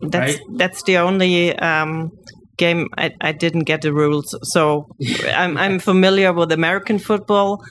That's 0.00 0.38
right? 0.38 0.40
that's 0.56 0.82
the 0.84 0.98
only 0.98 1.56
um, 1.58 2.10
game 2.56 2.88
I, 2.96 3.12
I 3.20 3.32
didn't 3.32 3.64
get 3.64 3.82
the 3.82 3.92
rules, 3.92 4.34
so 4.42 4.86
I'm 5.26 5.56
I'm 5.56 5.78
familiar 5.78 6.32
with 6.32 6.52
American 6.52 6.98
football, 6.98 7.62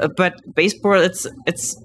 uh, 0.00 0.08
but 0.16 0.34
baseball 0.54 1.00
it's 1.00 1.26
it's 1.46 1.76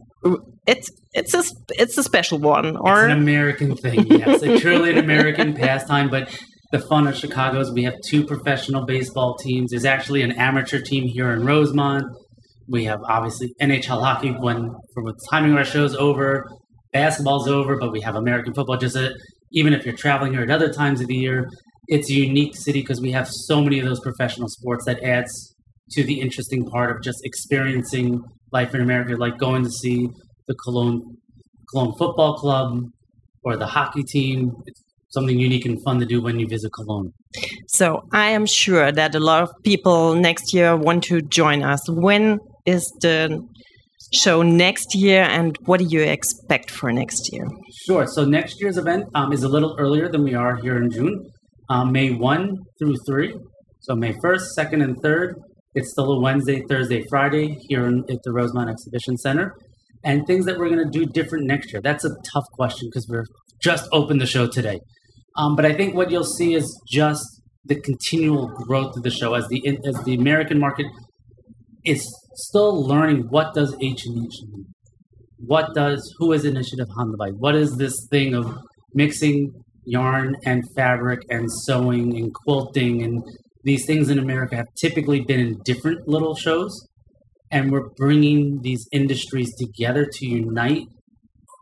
it's 0.65 0.89
it's 1.13 1.33
a 1.33 1.43
it's 1.69 1.97
a 1.97 2.03
special 2.03 2.39
one. 2.39 2.77
Or 2.77 3.05
it's 3.05 3.11
an 3.13 3.19
American 3.19 3.75
thing. 3.75 4.07
Yes, 4.07 4.41
it's 4.41 4.61
truly 4.61 4.91
an 4.91 4.97
American 4.97 5.53
pastime. 5.53 6.09
But 6.09 6.29
the 6.71 6.79
fun 6.79 7.07
of 7.07 7.15
Chicago 7.15 7.59
is 7.59 7.71
we 7.71 7.83
have 7.83 7.95
two 8.05 8.25
professional 8.25 8.85
baseball 8.85 9.37
teams. 9.37 9.71
There's 9.71 9.85
actually 9.85 10.21
an 10.21 10.31
amateur 10.33 10.81
team 10.81 11.07
here 11.07 11.31
in 11.31 11.45
Rosemont. 11.45 12.05
We 12.67 12.85
have 12.85 13.01
obviously 13.07 13.53
NHL 13.61 14.01
hockey 14.01 14.31
when 14.31 14.71
for 14.93 15.03
the 15.03 15.13
timing 15.29 15.51
of 15.51 15.57
our 15.57 15.65
show's 15.65 15.95
over, 15.95 16.49
basketball's 16.95 17.47
over, 17.47 17.77
but 17.77 17.91
we 17.91 17.99
have 17.99 18.15
American 18.15 18.53
football. 18.53 18.77
Just 18.77 18.95
a, 18.95 19.13
even 19.51 19.73
if 19.73 19.85
you're 19.85 19.95
traveling 20.05 20.31
here 20.33 20.43
at 20.43 20.49
other 20.49 20.71
times 20.71 21.01
of 21.01 21.07
the 21.07 21.15
year, 21.15 21.49
it's 21.87 22.09
a 22.09 22.13
unique 22.13 22.55
city 22.55 22.79
because 22.81 23.01
we 23.01 23.11
have 23.11 23.27
so 23.29 23.61
many 23.61 23.79
of 23.79 23.85
those 23.85 23.99
professional 23.99 24.47
sports 24.47 24.85
that 24.85 25.03
adds 25.03 25.55
to 25.91 26.03
the 26.03 26.21
interesting 26.21 26.65
part 26.65 26.89
of 26.95 27.03
just 27.03 27.19
experiencing 27.23 28.23
life 28.51 28.73
in 28.73 28.81
America, 28.81 29.15
like 29.17 29.37
going 29.37 29.63
to 29.63 29.69
see 29.69 30.09
the 30.47 30.55
Cologne 30.63 31.01
Cologne 31.69 31.93
Football 31.99 32.35
Club 32.35 32.69
or 33.43 33.57
the 33.57 33.67
hockey 33.67 34.03
team. 34.03 34.51
It's 34.65 34.81
something 35.09 35.37
unique 35.37 35.65
and 35.65 35.77
fun 35.83 35.99
to 35.99 36.05
do 36.05 36.21
when 36.21 36.39
you 36.39 36.47
visit 36.47 36.71
Cologne. 36.73 37.11
So 37.67 37.87
I 38.13 38.27
am 38.37 38.45
sure 38.45 38.91
that 38.91 39.15
a 39.15 39.19
lot 39.19 39.43
of 39.43 39.49
people 39.63 40.15
next 40.15 40.53
year 40.53 40.77
want 40.77 41.03
to 41.05 41.21
join 41.21 41.61
us. 41.61 41.81
When 41.89 42.39
is 42.65 42.83
the 43.01 43.17
show 44.13 44.41
next 44.41 44.95
year, 44.95 45.23
and 45.23 45.57
what 45.65 45.79
do 45.79 45.85
you 45.85 46.01
expect 46.01 46.71
for 46.71 46.91
next 46.91 47.31
year? 47.31 47.47
Sure. 47.85 48.05
So 48.07 48.25
next 48.25 48.61
year's 48.61 48.77
event 48.77 49.05
um, 49.13 49.31
is 49.33 49.43
a 49.43 49.49
little 49.49 49.75
earlier 49.79 50.09
than 50.09 50.23
we 50.23 50.33
are 50.33 50.55
here 50.57 50.77
in 50.77 50.89
June, 50.91 51.29
um, 51.69 51.91
May 51.91 52.11
1 52.11 52.57
through 52.79 52.95
3. 53.05 53.35
So 53.81 53.95
May 53.95 54.13
1st, 54.13 54.43
2nd, 54.57 54.83
and 54.83 55.01
3rd. 55.01 55.33
It's 55.75 55.91
still 55.91 56.11
a 56.13 56.19
Wednesday, 56.19 56.63
Thursday, 56.69 57.03
Friday 57.09 57.57
here 57.67 57.85
in, 57.85 58.03
at 58.09 58.19
the 58.23 58.31
Rosemont 58.31 58.69
Exhibition 58.69 59.17
Center. 59.17 59.53
And 60.03 60.25
things 60.25 60.45
that 60.45 60.57
we're 60.57 60.69
going 60.69 60.83
to 60.83 60.99
do 60.99 61.05
different 61.05 61.45
next 61.45 61.73
year. 61.73 61.81
That's 61.81 62.05
a 62.05 62.11
tough 62.31 62.45
question 62.53 62.87
because 62.89 63.07
we're 63.09 63.25
just 63.61 63.87
opened 63.91 64.21
the 64.21 64.25
show 64.25 64.47
today. 64.47 64.79
Um, 65.37 65.55
but 65.55 65.65
I 65.65 65.73
think 65.73 65.95
what 65.95 66.11
you'll 66.11 66.23
see 66.23 66.53
is 66.53 66.79
just 66.87 67.23
the 67.65 67.79
continual 67.79 68.47
growth 68.47 68.95
of 68.95 69.03
the 69.03 69.09
show 69.09 69.33
as 69.33 69.47
the 69.47 69.79
as 69.85 70.03
the 70.03 70.13
American 70.13 70.59
market 70.59 70.85
is 71.83 72.07
still 72.35 72.85
learning 72.85 73.27
what 73.29 73.53
does 73.53 73.75
H 73.81 74.05
and 74.05 74.25
H 74.25 74.41
mean, 74.51 74.65
what 75.37 75.73
does 75.73 76.13
who 76.17 76.31
is 76.33 76.45
Initiative 76.45 76.87
Handarbeit, 76.97 77.37
what 77.37 77.55
is 77.55 77.77
this 77.77 78.07
thing 78.09 78.33
of 78.33 78.57
mixing 78.93 79.51
yarn 79.85 80.35
and 80.45 80.63
fabric 80.75 81.21
and 81.29 81.47
sewing 81.51 82.17
and 82.17 82.33
quilting 82.33 83.03
and 83.03 83.23
these 83.65 83.85
things 83.87 84.09
in 84.09 84.19
America 84.19 84.55
have 84.55 84.67
typically 84.79 85.21
been 85.21 85.39
in 85.39 85.59
different 85.65 86.07
little 86.07 86.35
shows, 86.35 86.87
and 87.49 87.71
we're 87.71 87.89
bringing 87.97 88.61
these 88.61 88.87
industries 88.91 89.51
together 89.57 90.05
to 90.05 90.25
unite 90.27 90.83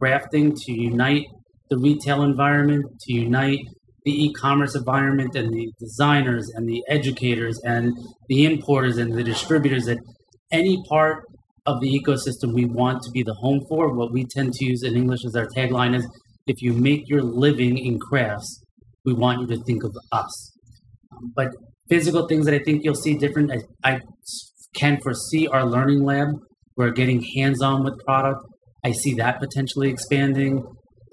crafting, 0.02 0.54
to 0.66 0.72
unite 0.74 1.28
the 1.70 1.78
retail 1.78 2.24
environment, 2.24 2.84
to 3.00 3.14
unite 3.14 3.60
the 4.04 4.26
e-commerce 4.26 4.76
environment 4.76 5.34
and 5.36 5.54
the 5.54 5.72
designers 5.80 6.52
and 6.56 6.68
the 6.68 6.84
educators 6.90 7.58
and 7.64 7.94
the 8.28 8.44
importers 8.44 8.98
and 8.98 9.14
the 9.14 9.24
distributors 9.24 9.86
that 9.86 9.98
any 10.54 10.82
part 10.88 11.26
of 11.66 11.82
the 11.82 11.88
ecosystem 12.00 12.54
we 12.54 12.66
want 12.66 13.02
to 13.02 13.12
be 13.12 13.24
the 13.24 13.34
home 13.34 13.62
for 13.68 13.94
what 13.94 14.12
we 14.12 14.26
tend 14.26 14.54
to 14.54 14.66
use 14.66 14.84
in 14.84 14.96
english 14.96 15.26
as 15.26 15.36
our 15.36 15.48
tagline 15.48 15.96
is 15.96 16.08
if 16.48 16.62
you 16.62 16.74
make 16.74 17.08
your 17.08 17.22
living 17.22 17.78
in 17.78 18.00
crafts 18.00 18.64
we 19.06 19.14
want 19.14 19.42
you 19.42 19.48
to 19.48 19.62
think 19.66 19.84
of 19.84 19.94
us. 20.14 20.54
Um, 21.12 21.34
but 21.36 21.50
physical 21.90 22.28
things 22.28 22.46
that 22.46 22.54
i 22.54 22.60
think 22.60 22.84
you'll 22.84 23.04
see 23.08 23.18
different 23.18 23.52
i, 23.52 23.92
I 23.92 24.02
can 24.74 25.00
foresee 25.02 25.48
our 25.48 25.66
learning 25.66 26.04
lab. 26.04 26.30
We're 26.76 26.92
getting 26.92 27.22
hands-on 27.36 27.84
with 27.84 28.04
product. 28.06 28.42
I 28.84 28.92
see 28.92 29.14
that 29.16 29.40
potentially 29.40 29.90
expanding. 29.90 30.64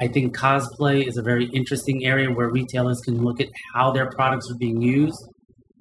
I 0.01 0.09
think 0.09 0.37
cosplay 0.37 1.07
is 1.07 1.19
a 1.19 1.23
very 1.23 1.47
interesting 1.53 2.07
area 2.07 2.31
where 2.31 2.49
retailers 2.49 3.01
can 3.05 3.23
look 3.23 3.41
at 3.41 3.49
how 3.75 3.93
their 3.93 4.11
products 4.11 4.51
are 4.51 4.57
being 4.59 4.81
used. 4.81 5.19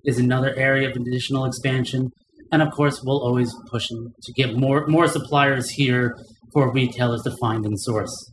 Is 0.05 0.17
another 0.17 0.53
area 0.55 0.89
of 0.89 0.95
additional 0.95 1.45
expansion, 1.45 2.09
and 2.51 2.61
of 2.61 2.71
course, 2.71 3.01
we'll 3.03 3.21
always 3.21 3.53
push 3.67 3.87
to 3.87 4.33
get 4.33 4.55
more 4.55 4.87
more 4.87 5.07
suppliers 5.07 5.69
here 5.69 6.15
for 6.53 6.71
retailers 6.71 7.21
to 7.23 7.31
find 7.37 7.65
and 7.65 7.79
source. 7.79 8.31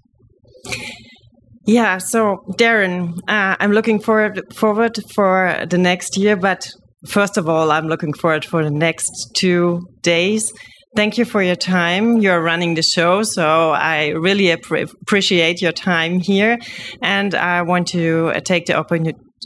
Yeah, 1.66 1.98
so 1.98 2.44
Darrin, 2.56 3.14
uh, 3.28 3.56
I'm 3.58 3.72
looking 3.72 4.00
forward 4.00 4.54
forward 4.54 4.98
for 5.14 5.66
the 5.68 5.78
next 5.78 6.16
year, 6.16 6.36
but 6.36 6.68
first 7.06 7.36
of 7.36 7.48
all, 7.48 7.70
I'm 7.70 7.88
looking 7.88 8.12
forward 8.12 8.44
for 8.44 8.62
the 8.62 8.70
next 8.70 9.32
two 9.34 9.86
days 10.02 10.52
Thank 10.96 11.18
you 11.18 11.26
for 11.26 11.42
your 11.42 11.56
time. 11.56 12.22
You're 12.22 12.40
running 12.40 12.72
the 12.72 12.82
show, 12.82 13.22
so 13.22 13.72
I 13.72 14.12
really 14.12 14.50
ap 14.50 14.70
appreciate 14.70 15.60
your 15.60 15.72
time 15.72 16.20
here. 16.20 16.56
And 17.02 17.34
I 17.34 17.60
want 17.60 17.88
to 17.88 18.32
uh, 18.34 18.40
take 18.40 18.64
the 18.64 18.78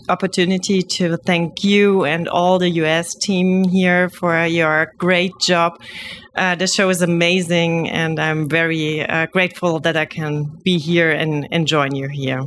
opportunity 0.08 0.82
to 0.82 1.16
thank 1.16 1.64
you 1.64 2.04
and 2.04 2.28
all 2.28 2.58
the 2.58 2.70
US 2.82 3.14
team 3.14 3.64
here 3.64 4.08
for 4.08 4.46
your 4.46 4.92
great 4.98 5.32
job. 5.40 5.80
Uh, 6.34 6.54
the 6.54 6.66
show 6.66 6.88
is 6.88 7.02
amazing, 7.02 7.90
and 7.90 8.18
I'm 8.18 8.48
very 8.48 9.02
uh, 9.02 9.26
grateful 9.26 9.80
that 9.80 9.96
I 9.96 10.06
can 10.06 10.58
be 10.64 10.78
here 10.78 11.10
and, 11.10 11.48
and 11.50 11.66
join 11.66 11.94
you 11.94 12.08
here. 12.08 12.42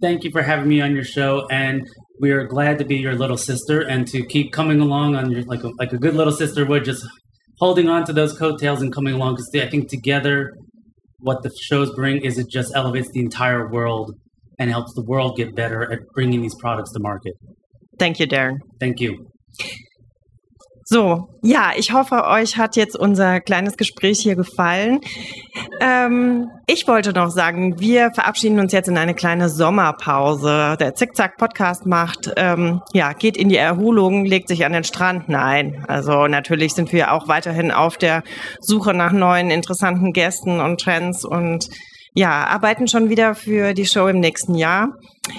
Thank 0.00 0.24
you 0.24 0.30
for 0.30 0.42
having 0.42 0.68
me 0.68 0.80
on 0.80 0.94
your 0.94 1.04
show, 1.04 1.46
and 1.50 1.86
we 2.20 2.30
are 2.30 2.44
glad 2.44 2.78
to 2.78 2.84
be 2.84 2.96
your 2.96 3.14
little 3.14 3.36
sister 3.36 3.80
and 3.80 4.06
to 4.08 4.24
keep 4.24 4.52
coming 4.52 4.80
along 4.80 5.14
on 5.14 5.30
your 5.30 5.42
like 5.42 5.62
a, 5.62 5.70
like 5.78 5.92
a 5.92 5.98
good 5.98 6.14
little 6.14 6.32
sister 6.32 6.64
would 6.64 6.84
just 6.84 7.06
holding 7.58 7.88
on 7.88 8.04
to 8.04 8.12
those 8.12 8.36
coattails 8.38 8.82
and 8.82 8.92
coming 8.92 9.14
along 9.14 9.34
because 9.34 9.50
I 9.54 9.68
think 9.68 9.88
together, 9.88 10.52
what 11.18 11.42
the 11.42 11.50
shows 11.62 11.94
bring 11.94 12.22
is 12.22 12.38
it 12.38 12.48
just 12.48 12.74
elevates 12.74 13.10
the 13.10 13.20
entire 13.20 13.68
world 13.68 14.14
and 14.58 14.70
helps 14.70 14.94
the 14.94 15.02
world 15.02 15.36
get 15.36 15.54
better 15.54 15.90
at 15.90 16.00
bringing 16.14 16.42
these 16.42 16.54
products 16.54 16.92
to 16.92 17.00
market. 17.00 17.34
Thank 17.98 18.18
you, 18.18 18.26
Darren. 18.26 18.58
Thank 18.78 19.00
you. 19.00 19.26
So, 20.88 21.30
ja, 21.42 21.72
ich 21.76 21.92
hoffe, 21.92 22.26
euch 22.26 22.58
hat 22.58 22.76
jetzt 22.76 22.96
unser 22.96 23.40
kleines 23.40 23.76
Gespräch 23.76 24.20
hier 24.20 24.36
gefallen. 24.36 25.00
Ähm, 25.80 26.48
ich 26.68 26.86
wollte 26.86 27.12
noch 27.12 27.30
sagen, 27.30 27.80
wir 27.80 28.12
verabschieden 28.12 28.60
uns 28.60 28.70
jetzt 28.72 28.88
in 28.88 28.96
eine 28.96 29.14
kleine 29.14 29.48
Sommerpause. 29.48 30.76
Der 30.78 30.94
Zickzack-Podcast 30.94 31.86
macht, 31.86 32.32
ähm, 32.36 32.82
ja, 32.92 33.14
geht 33.14 33.36
in 33.36 33.48
die 33.48 33.56
Erholung, 33.56 34.26
legt 34.26 34.46
sich 34.46 34.64
an 34.64 34.74
den 34.74 34.84
Strand. 34.84 35.28
Nein, 35.28 35.84
also 35.88 36.28
natürlich 36.28 36.72
sind 36.74 36.92
wir 36.92 37.12
auch 37.12 37.26
weiterhin 37.26 37.72
auf 37.72 37.96
der 37.96 38.22
Suche 38.60 38.94
nach 38.94 39.10
neuen 39.10 39.50
interessanten 39.50 40.12
Gästen 40.12 40.60
und 40.60 40.80
Trends 40.80 41.24
und 41.24 41.68
ja, 42.16 42.46
arbeiten 42.46 42.88
schon 42.88 43.10
wieder 43.10 43.34
für 43.34 43.74
die 43.74 43.84
Show 43.84 44.08
im 44.08 44.20
nächsten 44.20 44.54
Jahr. 44.54 44.96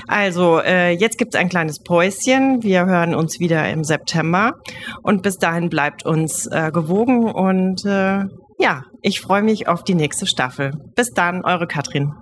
Also, 0.07 0.59
äh, 0.59 0.91
jetzt 0.91 1.17
gibt's 1.17 1.35
ein 1.35 1.49
kleines 1.49 1.79
Päuschen. 1.79 2.61
Wir 2.61 2.85
hören 2.85 3.15
uns 3.15 3.39
wieder 3.39 3.67
im 3.69 3.83
September. 3.83 4.53
Und 5.01 5.23
bis 5.23 5.37
dahin 5.37 5.69
bleibt 5.69 6.05
uns 6.05 6.45
äh, 6.45 6.69
gewogen. 6.71 7.31
Und 7.31 7.83
äh, 7.83 8.25
ja, 8.59 8.83
ich 9.01 9.21
freue 9.21 9.41
mich 9.41 9.67
auf 9.67 9.83
die 9.83 9.95
nächste 9.95 10.27
Staffel. 10.27 10.71
Bis 10.95 11.09
dann, 11.09 11.43
eure 11.43 11.65
Katrin. 11.65 12.13